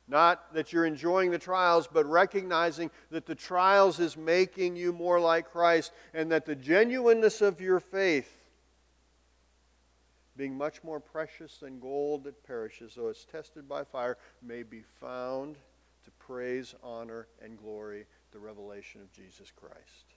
not 0.08 0.54
that 0.54 0.72
you're 0.72 0.86
enjoying 0.86 1.32
the 1.32 1.38
trials, 1.38 1.88
but 1.92 2.06
recognizing 2.06 2.90
that 3.12 3.26
the 3.26 3.36
trials 3.36 4.00
is 4.00 4.16
making 4.16 4.76
you 4.76 4.94
more 4.94 5.20
like 5.20 5.52
Christ 5.52 5.92
and 6.14 6.32
that 6.32 6.46
the 6.46 6.56
genuineness 6.56 7.42
of 7.42 7.60
your 7.60 7.80
faith, 7.80 8.34
being 10.38 10.58
much 10.58 10.84
more 10.84 11.00
precious 11.00 11.58
than 11.58 11.80
gold 11.80 12.24
that 12.24 12.46
perishes, 12.46 12.94
though 12.96 13.10
it's 13.10 13.26
tested 13.26 13.68
by 13.68 13.84
fire, 13.84 14.18
may 14.42 14.64
be 14.64 14.84
found 15.02 15.58
to 16.06 16.12
praise, 16.20 16.74
honor, 16.82 17.28
and 17.44 17.58
glory 17.58 18.06
the 18.32 18.40
revelation 18.40 19.02
of 19.02 19.12
Jesus 19.12 19.52
Christ. 19.56 20.14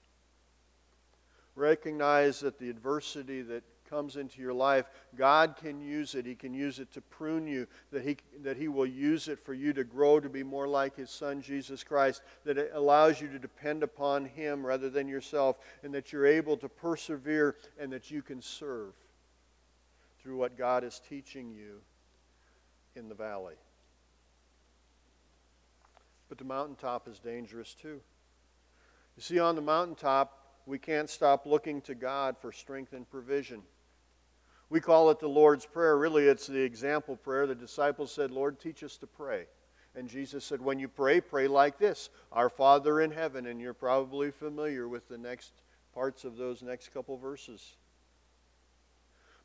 Recognize 1.56 2.38
that 2.40 2.58
the 2.58 2.70
adversity 2.70 3.42
that 3.42 3.64
comes 3.90 4.16
into 4.16 4.40
your 4.40 4.54
life, 4.54 4.86
God 5.16 5.56
can 5.60 5.82
use 5.82 6.14
it. 6.14 6.24
He 6.24 6.36
can 6.36 6.54
use 6.54 6.78
it 6.78 6.92
to 6.92 7.00
prune 7.00 7.46
you, 7.46 7.66
that 7.90 8.02
he, 8.02 8.16
that 8.42 8.56
he 8.56 8.68
will 8.68 8.86
use 8.86 9.26
it 9.26 9.44
for 9.44 9.52
you 9.52 9.72
to 9.72 9.84
grow 9.84 10.20
to 10.20 10.28
be 10.28 10.44
more 10.44 10.68
like 10.68 10.96
His 10.96 11.10
Son, 11.10 11.42
Jesus 11.42 11.82
Christ, 11.82 12.22
that 12.44 12.56
it 12.56 12.70
allows 12.72 13.20
you 13.20 13.28
to 13.28 13.38
depend 13.38 13.82
upon 13.82 14.24
Him 14.24 14.64
rather 14.64 14.88
than 14.88 15.08
yourself, 15.08 15.58
and 15.82 15.92
that 15.92 16.12
you're 16.12 16.26
able 16.26 16.56
to 16.58 16.68
persevere 16.68 17.56
and 17.78 17.92
that 17.92 18.10
you 18.10 18.22
can 18.22 18.40
serve 18.40 18.92
through 20.22 20.36
what 20.36 20.56
God 20.56 20.84
is 20.84 21.00
teaching 21.08 21.50
you 21.50 21.80
in 22.94 23.08
the 23.08 23.14
valley. 23.14 23.56
But 26.28 26.38
the 26.38 26.44
mountaintop 26.44 27.08
is 27.08 27.18
dangerous 27.18 27.74
too. 27.74 28.00
You 29.16 29.22
see, 29.22 29.38
on 29.38 29.56
the 29.56 29.62
mountaintop, 29.62 30.36
we 30.66 30.78
can't 30.78 31.10
stop 31.10 31.46
looking 31.46 31.80
to 31.82 31.94
God 31.94 32.36
for 32.38 32.52
strength 32.52 32.92
and 32.92 33.08
provision. 33.10 33.62
We 34.70 34.80
call 34.80 35.10
it 35.10 35.18
the 35.18 35.28
Lord's 35.28 35.66
Prayer. 35.66 35.98
Really, 35.98 36.26
it's 36.26 36.46
the 36.46 36.62
example 36.62 37.16
prayer. 37.16 37.46
The 37.46 37.56
disciples 37.56 38.12
said, 38.12 38.30
Lord, 38.30 38.60
teach 38.60 38.84
us 38.84 38.96
to 38.98 39.06
pray. 39.06 39.46
And 39.96 40.08
Jesus 40.08 40.44
said, 40.44 40.62
when 40.62 40.78
you 40.78 40.86
pray, 40.86 41.20
pray 41.20 41.48
like 41.48 41.76
this 41.76 42.08
Our 42.30 42.48
Father 42.48 43.00
in 43.00 43.10
heaven. 43.10 43.46
And 43.46 43.60
you're 43.60 43.74
probably 43.74 44.30
familiar 44.30 44.88
with 44.88 45.08
the 45.08 45.18
next 45.18 45.52
parts 45.92 46.24
of 46.24 46.36
those 46.36 46.62
next 46.62 46.94
couple 46.94 47.16
verses. 47.16 47.74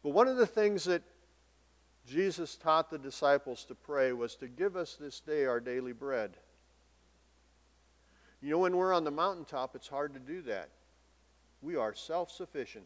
But 0.03 0.11
one 0.11 0.27
of 0.27 0.37
the 0.37 0.45
things 0.45 0.83
that 0.83 1.01
Jesus 2.07 2.55
taught 2.55 2.91
the 2.91 2.99
disciples 2.99 3.65
to 3.65 3.73
pray 3.73 4.13
was 4.13 4.35
to 4.35 4.47
give 4.47 4.75
us 4.75 4.95
this 4.95 5.19
day 5.19 5.45
our 5.45 5.59
daily 5.59 5.93
bread. 5.93 6.37
You 8.41 8.51
know, 8.51 8.59
when 8.59 8.77
we're 8.77 8.93
on 8.93 9.05
the 9.05 9.11
mountaintop, 9.11 9.75
it's 9.75 9.87
hard 9.87 10.13
to 10.13 10.19
do 10.19 10.43
that. 10.43 10.69
We 11.63 11.75
are 11.75 11.95
self 11.95 12.29
sufficient. 12.29 12.85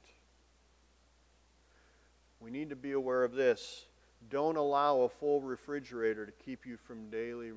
We 2.49 2.57
need 2.57 2.69
to 2.71 2.75
be 2.75 2.93
aware 2.93 3.23
of 3.23 3.33
this. 3.33 3.85
Don't 4.31 4.55
allow 4.55 5.01
a 5.01 5.09
full 5.09 5.39
refrigerator 5.39 6.25
to 6.25 6.31
keep 6.31 6.65
you 6.65 6.77
from 6.77 7.12
daily 7.12 7.51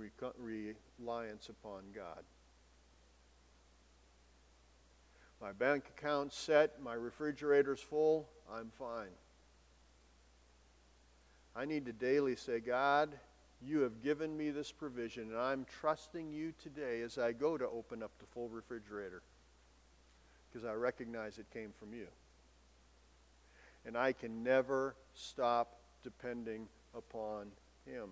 reliance 0.98 1.48
upon 1.48 1.80
God. 1.94 2.22
My 5.40 5.52
bank 5.52 5.84
account's 5.96 6.36
set, 6.36 6.82
my 6.82 6.92
refrigerator's 6.92 7.80
full, 7.80 8.28
I'm 8.52 8.70
fine. 8.78 9.08
I 11.56 11.64
need 11.64 11.86
to 11.86 11.92
daily 11.94 12.36
say, 12.36 12.60
God, 12.60 13.08
you 13.64 13.80
have 13.80 14.02
given 14.02 14.36
me 14.36 14.50
this 14.50 14.72
provision, 14.72 15.30
and 15.30 15.38
I'm 15.38 15.64
trusting 15.80 16.34
you 16.34 16.52
today 16.62 17.00
as 17.00 17.16
I 17.16 17.32
go 17.32 17.56
to 17.56 17.66
open 17.66 18.02
up 18.02 18.10
the 18.18 18.26
full 18.26 18.50
refrigerator 18.50 19.22
because 20.52 20.68
I 20.68 20.74
recognize 20.74 21.38
it 21.38 21.46
came 21.50 21.72
from 21.78 21.94
you 21.94 22.08
and 23.86 23.96
I 23.96 24.12
can 24.12 24.42
never 24.42 24.94
stop 25.14 25.76
depending 26.02 26.68
upon 26.94 27.48
Him. 27.86 28.10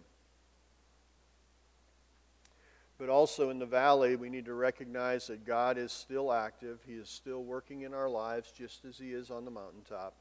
But 2.99 3.09
also 3.09 3.49
in 3.49 3.59
the 3.59 3.67
valley, 3.67 4.17
we 4.17 4.29
need 4.29 4.45
to 4.45 4.55
recognize 4.55 5.27
that 5.29 5.47
God 5.47 5.79
is 5.79 5.91
still 5.91 6.33
active. 6.33 6.81
He 6.87 6.95
is 6.95 7.09
still 7.09 7.43
working 7.43 7.83
in 7.83 7.95
our 7.95 8.11
lives 8.11 8.53
just 8.57 8.85
as 8.85 8.99
He 8.99 9.13
is 9.13 9.31
on 9.31 9.45
the 9.45 9.51
mountaintop. 9.51 10.15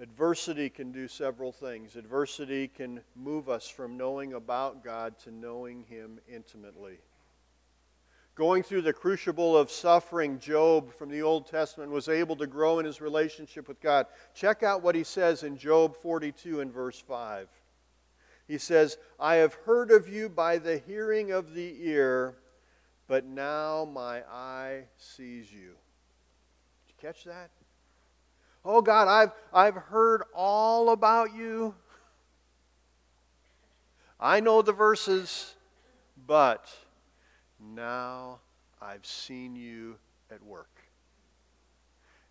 Adversity 0.00 0.68
can 0.68 0.90
do 0.90 1.06
several 1.06 1.52
things. 1.52 1.94
Adversity 1.94 2.66
can 2.66 3.00
move 3.14 3.48
us 3.48 3.68
from 3.68 3.96
knowing 3.96 4.34
about 4.34 4.82
God 4.82 5.18
to 5.20 5.30
knowing 5.30 5.84
Him 5.84 6.18
intimately. 6.28 6.98
Going 8.34 8.64
through 8.64 8.82
the 8.82 8.92
crucible 8.92 9.56
of 9.56 9.70
suffering, 9.70 10.40
Job 10.40 10.92
from 10.92 11.08
the 11.08 11.22
Old 11.22 11.46
Testament 11.46 11.92
was 11.92 12.08
able 12.08 12.34
to 12.36 12.48
grow 12.48 12.80
in 12.80 12.86
his 12.86 13.00
relationship 13.00 13.68
with 13.68 13.80
God. 13.80 14.06
Check 14.34 14.64
out 14.64 14.82
what 14.82 14.96
he 14.96 15.04
says 15.04 15.44
in 15.44 15.56
Job 15.56 15.96
42 15.96 16.60
and 16.60 16.72
verse 16.72 16.98
5. 16.98 17.48
He 18.48 18.58
says, 18.58 18.98
I 19.20 19.36
have 19.36 19.54
heard 19.54 19.92
of 19.92 20.08
you 20.08 20.28
by 20.28 20.58
the 20.58 20.78
hearing 20.78 21.30
of 21.30 21.54
the 21.54 21.76
ear, 21.80 22.34
but 23.06 23.24
now 23.24 23.84
my 23.84 24.22
eye 24.22 24.86
sees 24.96 25.52
you. 25.52 25.76
Did 26.86 26.88
you 26.88 26.94
catch 27.00 27.22
that? 27.24 27.50
Oh 28.64 28.82
God, 28.82 29.06
I've, 29.06 29.32
I've 29.52 29.80
heard 29.80 30.24
all 30.34 30.90
about 30.90 31.34
you. 31.34 31.74
I 34.18 34.40
know 34.40 34.60
the 34.60 34.72
verses, 34.72 35.54
but 36.26 36.68
now 37.72 38.40
I've 38.80 39.06
seen 39.06 39.56
you 39.56 39.96
at 40.30 40.42
work. 40.42 40.68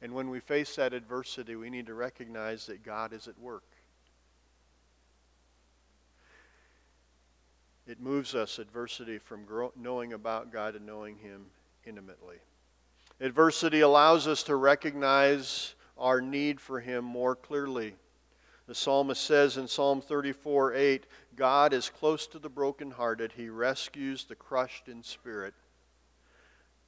And 0.01 0.13
when 0.13 0.29
we 0.29 0.39
face 0.39 0.75
that 0.75 0.93
adversity, 0.93 1.55
we 1.55 1.69
need 1.69 1.85
to 1.87 1.93
recognize 1.93 2.65
that 2.65 2.83
God 2.83 3.13
is 3.13 3.27
at 3.27 3.39
work. 3.39 3.63
It 7.87 7.99
moves 7.99 8.35
us, 8.35 8.59
adversity, 8.59 9.17
from 9.17 9.45
knowing 9.75 10.13
about 10.13 10.51
God 10.51 10.73
to 10.73 10.79
knowing 10.81 11.17
Him 11.17 11.45
intimately. 11.85 12.37
Adversity 13.19 13.81
allows 13.81 14.27
us 14.27 14.43
to 14.43 14.55
recognize 14.55 15.75
our 15.97 16.21
need 16.21 16.59
for 16.59 16.79
Him 16.79 17.03
more 17.05 17.35
clearly. 17.35 17.95
The 18.65 18.75
psalmist 18.75 19.21
says 19.21 19.57
in 19.57 19.67
Psalm 19.67 20.01
34 20.01 20.73
8, 20.73 21.05
God 21.35 21.73
is 21.73 21.89
close 21.89 22.27
to 22.27 22.39
the 22.39 22.49
brokenhearted, 22.49 23.33
He 23.33 23.49
rescues 23.49 24.23
the 24.23 24.35
crushed 24.35 24.87
in 24.87 25.03
spirit. 25.03 25.53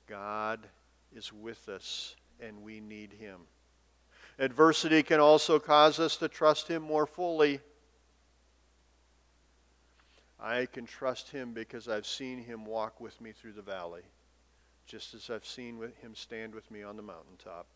God 0.07 0.67
is 1.13 1.33
with 1.33 1.67
us, 1.67 2.15
and 2.39 2.63
we 2.63 2.79
need 2.79 3.13
Him. 3.13 3.41
Adversity 4.39 5.03
can 5.03 5.19
also 5.19 5.59
cause 5.59 5.99
us 5.99 6.15
to 6.17 6.29
trust 6.29 6.67
Him 6.69 6.83
more 6.83 7.05
fully. 7.05 7.59
I 10.39 10.67
can 10.67 10.85
trust 10.85 11.31
Him 11.31 11.53
because 11.53 11.89
I've 11.89 12.05
seen 12.05 12.39
Him 12.43 12.65
walk 12.65 13.01
with 13.01 13.19
me 13.19 13.33
through 13.33 13.53
the 13.53 13.61
valley, 13.61 14.03
just 14.85 15.13
as 15.13 15.29
I've 15.29 15.45
seen 15.45 15.77
Him 16.01 16.15
stand 16.15 16.53
with 16.53 16.69
me 16.71 16.83
on 16.83 16.95
the 16.95 17.03
mountaintop. 17.03 17.67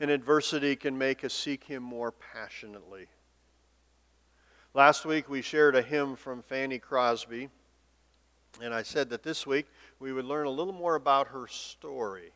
And 0.00 0.10
adversity 0.10 0.76
can 0.76 0.98
make 0.98 1.24
us 1.24 1.32
seek 1.32 1.64
Him 1.64 1.82
more 1.82 2.12
passionately. 2.12 3.06
Last 4.74 5.04
week 5.06 5.28
we 5.28 5.40
shared 5.40 5.76
a 5.76 5.82
hymn 5.82 6.16
from 6.16 6.42
Fanny 6.42 6.80
Crosby, 6.80 7.48
and 8.60 8.74
I 8.74 8.82
said 8.82 9.08
that 9.10 9.22
this 9.22 9.46
week 9.46 9.66
we 10.00 10.12
would 10.12 10.24
learn 10.24 10.46
a 10.46 10.50
little 10.50 10.72
more 10.72 10.96
about 10.96 11.28
her 11.28 11.46
story. 11.46 12.32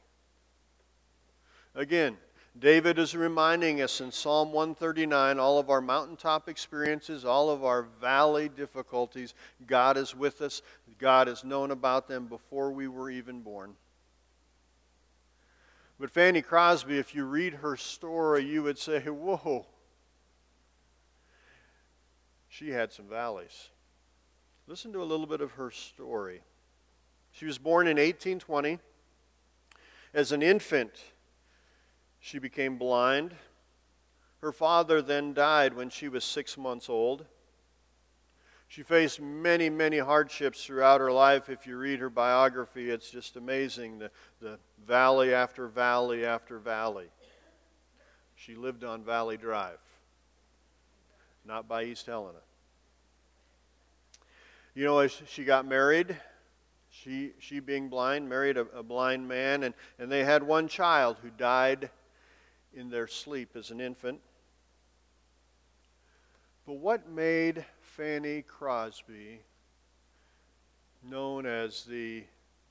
Again, 1.75 2.17
David 2.59 2.99
is 2.99 3.15
reminding 3.15 3.83
us 3.83 4.01
in 4.01 4.11
Psalm 4.11 4.53
139 4.53 5.39
all 5.39 5.59
of 5.59 5.71
our 5.71 5.81
mountaintop 5.81 6.49
experiences, 6.49 7.25
all 7.25 7.51
of 7.51 7.65
our 7.65 7.83
valley 8.01 8.49
difficulties, 8.49 9.35
God 9.67 9.97
is 9.97 10.15
with 10.15 10.41
us. 10.41 10.63
God 10.99 11.29
has 11.29 11.45
known 11.45 11.71
about 11.71 12.09
them 12.09 12.27
before 12.27 12.73
we 12.73 12.89
were 12.89 13.11
even 13.11 13.41
born. 13.41 13.75
But 15.99 16.11
Fanny 16.11 16.43
Crosby, 16.43 16.99
if 16.99 17.15
you 17.15 17.25
read 17.25 17.55
her 17.55 17.77
story, 17.77 18.45
you 18.45 18.63
would 18.63 18.79
say, 18.79 19.01
Whoa, 19.01 19.67
she 22.49 22.71
had 22.71 22.93
some 22.93 23.07
valleys. 23.07 23.71
Listen 24.67 24.93
to 24.93 25.03
a 25.03 25.05
little 25.05 25.27
bit 25.27 25.41
of 25.41 25.53
her 25.53 25.71
story. 25.71 26.43
She 27.33 27.47
was 27.47 27.59
born 27.59 27.87
in 27.87 27.97
1820. 27.97 28.79
As 30.15 30.33
an 30.33 30.43
infant, 30.43 30.93
she 32.21 32.39
became 32.39 32.79
blind. 32.79 33.35
Her 34.41 34.53
father 34.53 35.03
then 35.03 35.35
died 35.35 35.75
when 35.75 35.91
she 35.91 36.09
was 36.09 36.25
six 36.25 36.57
months 36.57 36.89
old. 36.89 37.27
She 38.69 38.83
faced 38.83 39.19
many, 39.19 39.71
many 39.71 39.99
hardships 39.99 40.65
throughout 40.65 41.01
her 41.01 41.11
life. 41.11 41.49
If 41.49 41.67
you 41.67 41.79
read 41.79 42.01
her 42.01 42.11
biography, 42.11 42.91
it's 42.91 43.11
just 43.11 43.37
amazing 43.37 43.99
the, 43.99 44.11
the 44.41 44.59
valley 44.87 45.33
after 45.33 45.69
valley 45.69 46.27
after 46.27 46.59
valley. 46.59 47.09
She 48.35 48.55
lived 48.55 48.85
on 48.85 49.03
Valley 49.03 49.39
Drive, 49.39 49.81
not 51.47 51.67
by 51.67 51.85
East 51.85 52.07
Helena. 52.07 52.39
You 54.75 54.85
know, 54.85 54.99
as 54.99 55.21
she 55.27 55.45
got 55.45 55.67
married, 55.67 56.17
she, 56.91 57.33
she 57.39 57.61
being 57.61 57.89
blind, 57.89 58.29
married 58.29 58.59
a, 58.59 58.67
a 58.77 58.83
blind 58.83 59.27
man, 59.27 59.63
and, 59.63 59.75
and 59.99 60.13
they 60.13 60.25
had 60.25 60.43
one 60.43 60.69
child 60.69 61.17
who 61.23 61.31
died 61.31 61.91
in 62.75 62.91
their 62.91 63.07
sleep 63.07 63.57
as 63.57 63.71
an 63.71 63.81
infant. 63.81 64.21
But 66.67 66.75
what 66.75 67.09
made 67.09 67.65
Fanny 67.99 68.43
Crosby 68.43 69.41
known 71.03 71.47
as 71.47 71.83
the 71.83 72.23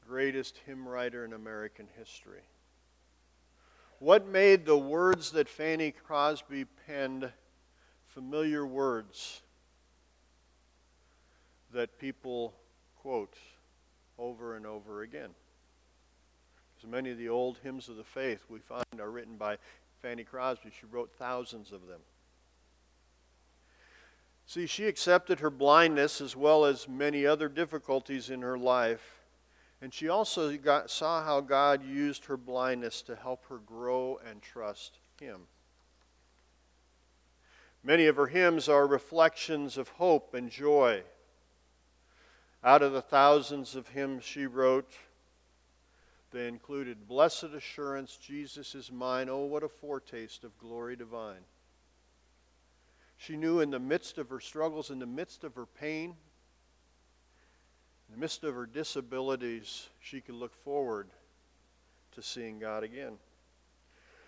greatest 0.07 0.57
hymn 0.65 0.87
writer 0.87 1.25
in 1.25 1.33
American 1.33 1.85
history? 1.99 2.43
What 3.99 4.25
made 4.25 4.65
the 4.65 4.77
words 4.77 5.31
that 5.31 5.49
Fanny 5.49 5.91
Crosby 5.91 6.63
penned 6.63 7.29
familiar 8.05 8.65
words 8.65 9.41
that 11.73 11.99
people 11.99 12.53
quote 13.01 13.35
over 14.17 14.55
and 14.55 14.65
over 14.65 15.01
again? 15.01 15.31
Because 16.73 16.89
many 16.89 17.11
of 17.11 17.17
the 17.17 17.27
old 17.27 17.57
hymns 17.63 17.89
of 17.89 17.97
the 17.97 18.03
faith 18.05 18.45
we 18.47 18.59
find 18.59 18.85
are 18.97 19.11
written 19.11 19.35
by 19.35 19.57
Fanny 20.01 20.23
Crosby. 20.23 20.71
She 20.79 20.85
wrote 20.85 21.11
thousands 21.19 21.73
of 21.73 21.85
them. 21.85 21.99
See, 24.47 24.65
she 24.65 24.85
accepted 24.85 25.41
her 25.41 25.49
blindness 25.49 26.21
as 26.21 26.33
well 26.33 26.63
as 26.63 26.87
many 26.87 27.25
other 27.25 27.49
difficulties 27.49 28.29
in 28.29 28.41
her 28.41 28.57
life. 28.57 29.19
And 29.81 29.93
she 29.93 30.07
also 30.07 30.55
got, 30.57 30.89
saw 30.89 31.21
how 31.21 31.41
God 31.41 31.83
used 31.83 32.25
her 32.25 32.37
blindness 32.37 33.01
to 33.03 33.15
help 33.17 33.45
her 33.49 33.57
grow 33.57 34.19
and 34.27 34.41
trust 34.41 34.99
Him. 35.19 35.41
Many 37.83 38.07
of 38.07 38.15
her 38.15 38.27
hymns 38.27 38.69
are 38.69 38.87
reflections 38.87 39.77
of 39.77 39.89
hope 39.89 40.33
and 40.33 40.49
joy. 40.49 41.03
Out 42.63 42.81
of 42.81 42.93
the 42.93 43.01
thousands 43.01 43.75
of 43.75 43.89
hymns 43.89 44.23
she 44.23 44.45
wrote, 44.45 44.93
they 46.31 46.47
included 46.47 47.07
Blessed 47.07 47.43
Assurance, 47.55 48.17
Jesus 48.17 48.75
is 48.75 48.91
mine. 48.91 49.29
Oh, 49.29 49.45
what 49.45 49.63
a 49.63 49.69
foretaste 49.69 50.43
of 50.43 50.57
glory 50.57 50.95
divine. 50.95 51.43
She 53.17 53.35
knew 53.35 53.59
in 53.59 53.71
the 53.71 53.79
midst 53.79 54.17
of 54.17 54.29
her 54.29 54.39
struggles, 54.39 54.89
in 54.89 54.99
the 54.99 55.05
midst 55.05 55.43
of 55.43 55.55
her 55.55 55.65
pain, 55.65 56.15
in 58.07 58.15
the 58.15 58.17
midst 58.17 58.43
of 58.43 58.55
her 58.55 58.65
disabilities, 58.65 59.89
she 59.99 60.21
could 60.21 60.35
look 60.35 60.53
forward 60.63 61.09
to 62.13 62.21
seeing 62.21 62.59
God 62.59 62.83
again. 62.83 63.17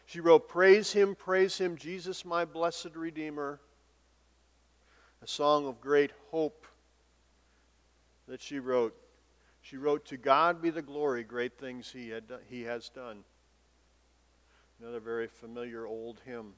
She 0.06 0.20
wrote, 0.20 0.50
Praise 0.50 0.92
Him, 0.92 1.16
praise 1.16 1.58
Him, 1.58 1.78
Jesus, 1.78 2.26
my 2.26 2.44
blessed 2.46 2.96
Redeemer. 2.96 3.60
A 5.22 5.28
song 5.28 5.68
of 5.68 5.80
great 5.80 6.12
hope 6.32 6.66
that 8.28 8.42
she 8.42 8.60
wrote 8.60 8.96
she 9.62 9.78
wrote, 9.78 10.06
To 10.06 10.18
God 10.18 10.62
be 10.62 10.70
the 10.70 10.82
glory, 10.82 11.24
great 11.24 11.58
things 11.58 11.92
he, 11.92 12.10
had 12.10 12.24
he 12.50 12.64
has 12.64 12.90
done. 12.90 13.24
Another 14.80 15.00
very 15.00 15.28
familiar 15.28 15.86
old 15.86 16.22
hymn. 16.26 16.54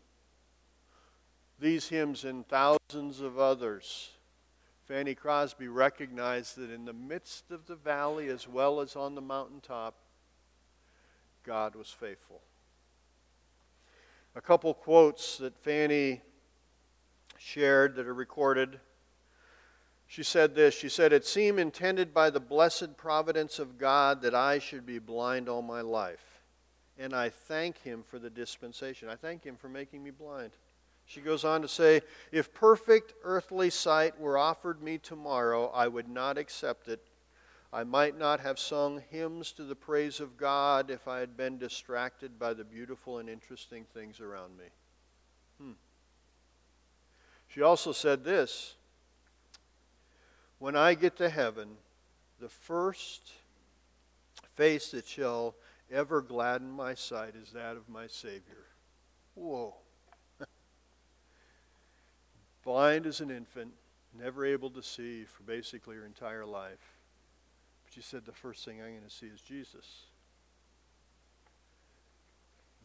These 1.61 1.87
hymns 1.87 2.25
and 2.25 2.45
thousands 2.45 3.21
of 3.21 3.39
others, 3.39 4.09
Fanny 4.85 5.15
Crosby 5.15 5.69
recognized 5.69 6.57
that 6.57 6.69
in 6.69 6.83
the 6.83 6.93
midst 6.93 7.51
of 7.51 7.67
the 7.67 7.75
valley 7.75 8.27
as 8.27 8.47
well 8.47 8.81
as 8.81 8.97
on 8.97 9.15
the 9.15 9.21
mountaintop, 9.21 9.95
God 11.45 11.75
was 11.75 11.89
faithful. 11.89 12.41
A 14.35 14.41
couple 14.41 14.73
quotes 14.73 15.37
that 15.37 15.57
Fanny 15.57 16.21
shared 17.37 17.95
that 17.95 18.07
are 18.07 18.13
recorded 18.13 18.79
she 20.11 20.23
said 20.23 20.55
this 20.55 20.77
She 20.77 20.89
said, 20.89 21.13
It 21.13 21.25
seemed 21.25 21.57
intended 21.57 22.13
by 22.13 22.29
the 22.29 22.41
blessed 22.41 22.97
providence 22.97 23.59
of 23.59 23.77
God 23.77 24.21
that 24.23 24.35
I 24.35 24.59
should 24.59 24.85
be 24.85 24.99
blind 24.99 25.47
all 25.47 25.61
my 25.61 25.79
life. 25.79 26.41
And 26.99 27.13
I 27.13 27.29
thank 27.29 27.77
Him 27.77 28.03
for 28.05 28.19
the 28.19 28.29
dispensation. 28.29 29.07
I 29.07 29.15
thank 29.15 29.45
Him 29.45 29.55
for 29.55 29.69
making 29.69 30.03
me 30.03 30.11
blind. 30.11 30.51
She 31.11 31.19
goes 31.19 31.43
on 31.43 31.61
to 31.61 31.67
say, 31.67 32.03
If 32.31 32.53
perfect 32.53 33.15
earthly 33.25 33.69
sight 33.69 34.17
were 34.17 34.37
offered 34.37 34.81
me 34.81 34.97
tomorrow, 34.97 35.67
I 35.67 35.89
would 35.89 36.07
not 36.07 36.37
accept 36.37 36.87
it. 36.87 37.05
I 37.73 37.83
might 37.83 38.17
not 38.17 38.39
have 38.39 38.57
sung 38.57 39.03
hymns 39.09 39.51
to 39.53 39.63
the 39.63 39.75
praise 39.75 40.21
of 40.21 40.37
God 40.37 40.89
if 40.89 41.09
I 41.09 41.19
had 41.19 41.35
been 41.35 41.57
distracted 41.57 42.39
by 42.39 42.53
the 42.53 42.63
beautiful 42.63 43.17
and 43.17 43.27
interesting 43.27 43.83
things 43.93 44.21
around 44.21 44.57
me. 44.57 44.63
Hmm. 45.57 45.71
She 47.49 47.61
also 47.61 47.91
said 47.91 48.23
this 48.23 48.75
when 50.59 50.77
I 50.77 50.93
get 50.93 51.17
to 51.17 51.27
heaven, 51.27 51.75
the 52.39 52.47
first 52.47 53.33
face 54.55 54.91
that 54.91 55.05
shall 55.05 55.55
ever 55.91 56.21
gladden 56.21 56.71
my 56.71 56.93
sight 56.93 57.35
is 57.35 57.51
that 57.51 57.75
of 57.75 57.89
my 57.89 58.07
Savior. 58.07 58.67
Whoa. 59.35 59.80
Blind 62.63 63.05
as 63.05 63.21
an 63.21 63.31
infant, 63.31 63.71
never 64.17 64.45
able 64.45 64.69
to 64.71 64.83
see 64.83 65.23
for 65.25 65.43
basically 65.43 65.95
her 65.95 66.05
entire 66.05 66.45
life. 66.45 66.99
But 67.83 67.93
she 67.93 68.01
said 68.01 68.25
the 68.25 68.31
first 68.31 68.63
thing 68.63 68.81
I'm 68.81 68.89
going 68.89 69.01
to 69.03 69.09
see 69.09 69.27
is 69.27 69.41
Jesus. 69.41 70.05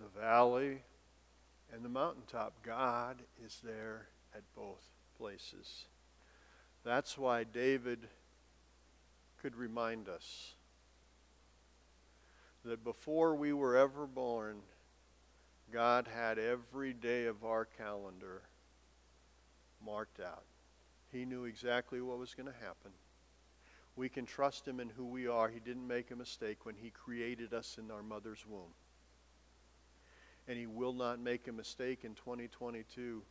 The 0.01 0.21
valley 0.21 0.83
and 1.73 1.85
the 1.85 1.89
mountaintop, 1.89 2.55
God 2.63 3.23
is 3.45 3.61
there 3.63 4.09
at 4.35 4.43
both 4.55 4.83
places. 5.19 5.85
That's 6.85 7.19
why 7.19 7.45
David 7.45 8.09
could 9.43 9.57
remind 9.57 10.09
us 10.09 10.55
that 12.65 12.85
before 12.85 13.35
we 13.35 13.53
were 13.53 13.77
ever 13.77 14.07
born, 14.07 14.57
God 15.73 16.09
had 16.13 16.39
every 16.39 16.93
day 16.93 17.27
of 17.27 17.45
our 17.45 17.65
calendar 17.65 18.43
marked 19.87 20.21
out. 20.21 20.45
He 21.13 21.25
knew 21.25 21.45
exactly 21.45 22.01
what 22.01 22.19
was 22.19 22.35
going 22.35 22.49
to 22.49 22.67
happen. 22.67 22.91
We 23.95 24.09
can 24.09 24.27
trust 24.27 24.67
Him 24.67 24.81
in 24.81 24.91
who 24.91 25.07
we 25.07 25.27
are. 25.27 25.49
He 25.49 25.61
didn't 25.61 25.87
make 25.87 26.11
a 26.11 26.17
mistake 26.17 26.67
when 26.67 26.75
He 26.75 26.91
created 26.91 27.55
us 27.55 27.79
in 27.79 27.91
our 27.91 28.03
mother's 28.03 28.45
womb. 28.47 28.75
And 30.49 30.59
He 30.59 30.67
will 30.67 30.93
not 30.93 31.21
make 31.21 31.49
a 31.49 31.53
mistake 31.53 32.01
in 32.05 32.15
2022 32.15 33.23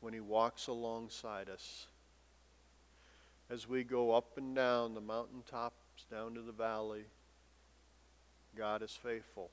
when 0.00 0.14
He 0.14 0.20
walks 0.20 0.68
alongside 0.68 1.50
us 1.50 1.86
as 3.50 3.68
we 3.68 3.82
go 3.82 4.12
up 4.12 4.36
and 4.36 4.54
down 4.54 4.94
the 4.94 5.00
mountaintops, 5.00 6.04
down 6.10 6.34
to 6.34 6.42
the 6.42 6.52
valley. 6.52 7.04
God 8.56 8.82
is 8.82 8.92
faithful, 8.92 9.50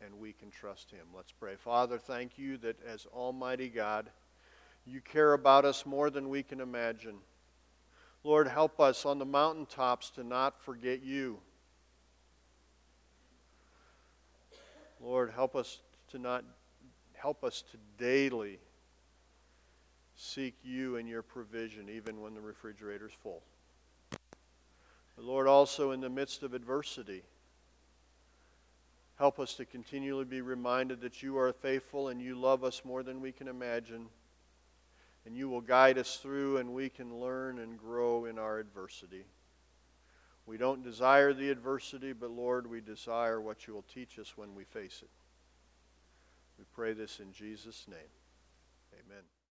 and 0.00 0.18
we 0.18 0.32
can 0.32 0.50
trust 0.50 0.90
Him. 0.90 1.06
Let's 1.14 1.32
pray. 1.32 1.54
Father, 1.56 1.98
thank 1.98 2.38
you 2.38 2.56
that 2.58 2.76
as 2.86 3.06
Almighty 3.06 3.68
God, 3.68 4.10
you 4.86 5.00
care 5.00 5.32
about 5.32 5.64
us 5.64 5.86
more 5.86 6.10
than 6.10 6.28
we 6.28 6.42
can 6.42 6.60
imagine. 6.60 7.16
Lord, 8.22 8.48
help 8.48 8.80
us 8.80 9.04
on 9.04 9.18
the 9.18 9.24
mountaintops 9.24 10.10
to 10.10 10.24
not 10.24 10.60
forget 10.62 11.02
you. 11.02 11.38
Lord, 15.00 15.30
help 15.30 15.54
us 15.54 15.80
to 16.10 16.18
not 16.18 16.44
help 17.14 17.44
us 17.44 17.62
to 17.70 17.78
daily 17.98 18.58
seek 20.16 20.54
you 20.62 20.96
and 20.96 21.08
your 21.08 21.22
provision 21.22 21.88
even 21.88 22.20
when 22.20 22.34
the 22.34 22.40
refrigerator 22.40 23.06
is 23.06 23.12
full. 23.22 23.42
But 24.10 25.24
Lord, 25.24 25.46
also 25.46 25.92
in 25.92 26.00
the 26.00 26.08
midst 26.08 26.42
of 26.42 26.54
adversity, 26.54 27.22
help 29.16 29.38
us 29.38 29.54
to 29.54 29.64
continually 29.64 30.24
be 30.24 30.40
reminded 30.40 31.00
that 31.02 31.22
you 31.22 31.36
are 31.38 31.52
faithful 31.52 32.08
and 32.08 32.20
you 32.20 32.34
love 32.34 32.64
us 32.64 32.82
more 32.84 33.02
than 33.02 33.20
we 33.20 33.32
can 33.32 33.48
imagine. 33.48 34.06
And 35.26 35.36
you 35.36 35.48
will 35.48 35.60
guide 35.60 35.98
us 35.98 36.16
through 36.16 36.58
and 36.58 36.74
we 36.74 36.88
can 36.88 37.18
learn 37.18 37.58
and 37.58 37.78
grow 37.78 38.26
in 38.26 38.38
our 38.38 38.58
adversity. 38.58 39.24
We 40.46 40.58
don't 40.58 40.82
desire 40.82 41.32
the 41.32 41.50
adversity, 41.50 42.12
but 42.12 42.30
Lord, 42.30 42.66
we 42.66 42.80
desire 42.80 43.40
what 43.40 43.66
you 43.66 43.74
will 43.74 43.84
teach 43.94 44.18
us 44.18 44.36
when 44.36 44.54
we 44.54 44.64
face 44.64 45.00
it. 45.02 45.10
We 46.58 46.64
pray 46.74 46.92
this 46.92 47.20
in 47.20 47.32
Jesus' 47.32 47.86
name. 47.88 47.98
Amen. 48.92 49.34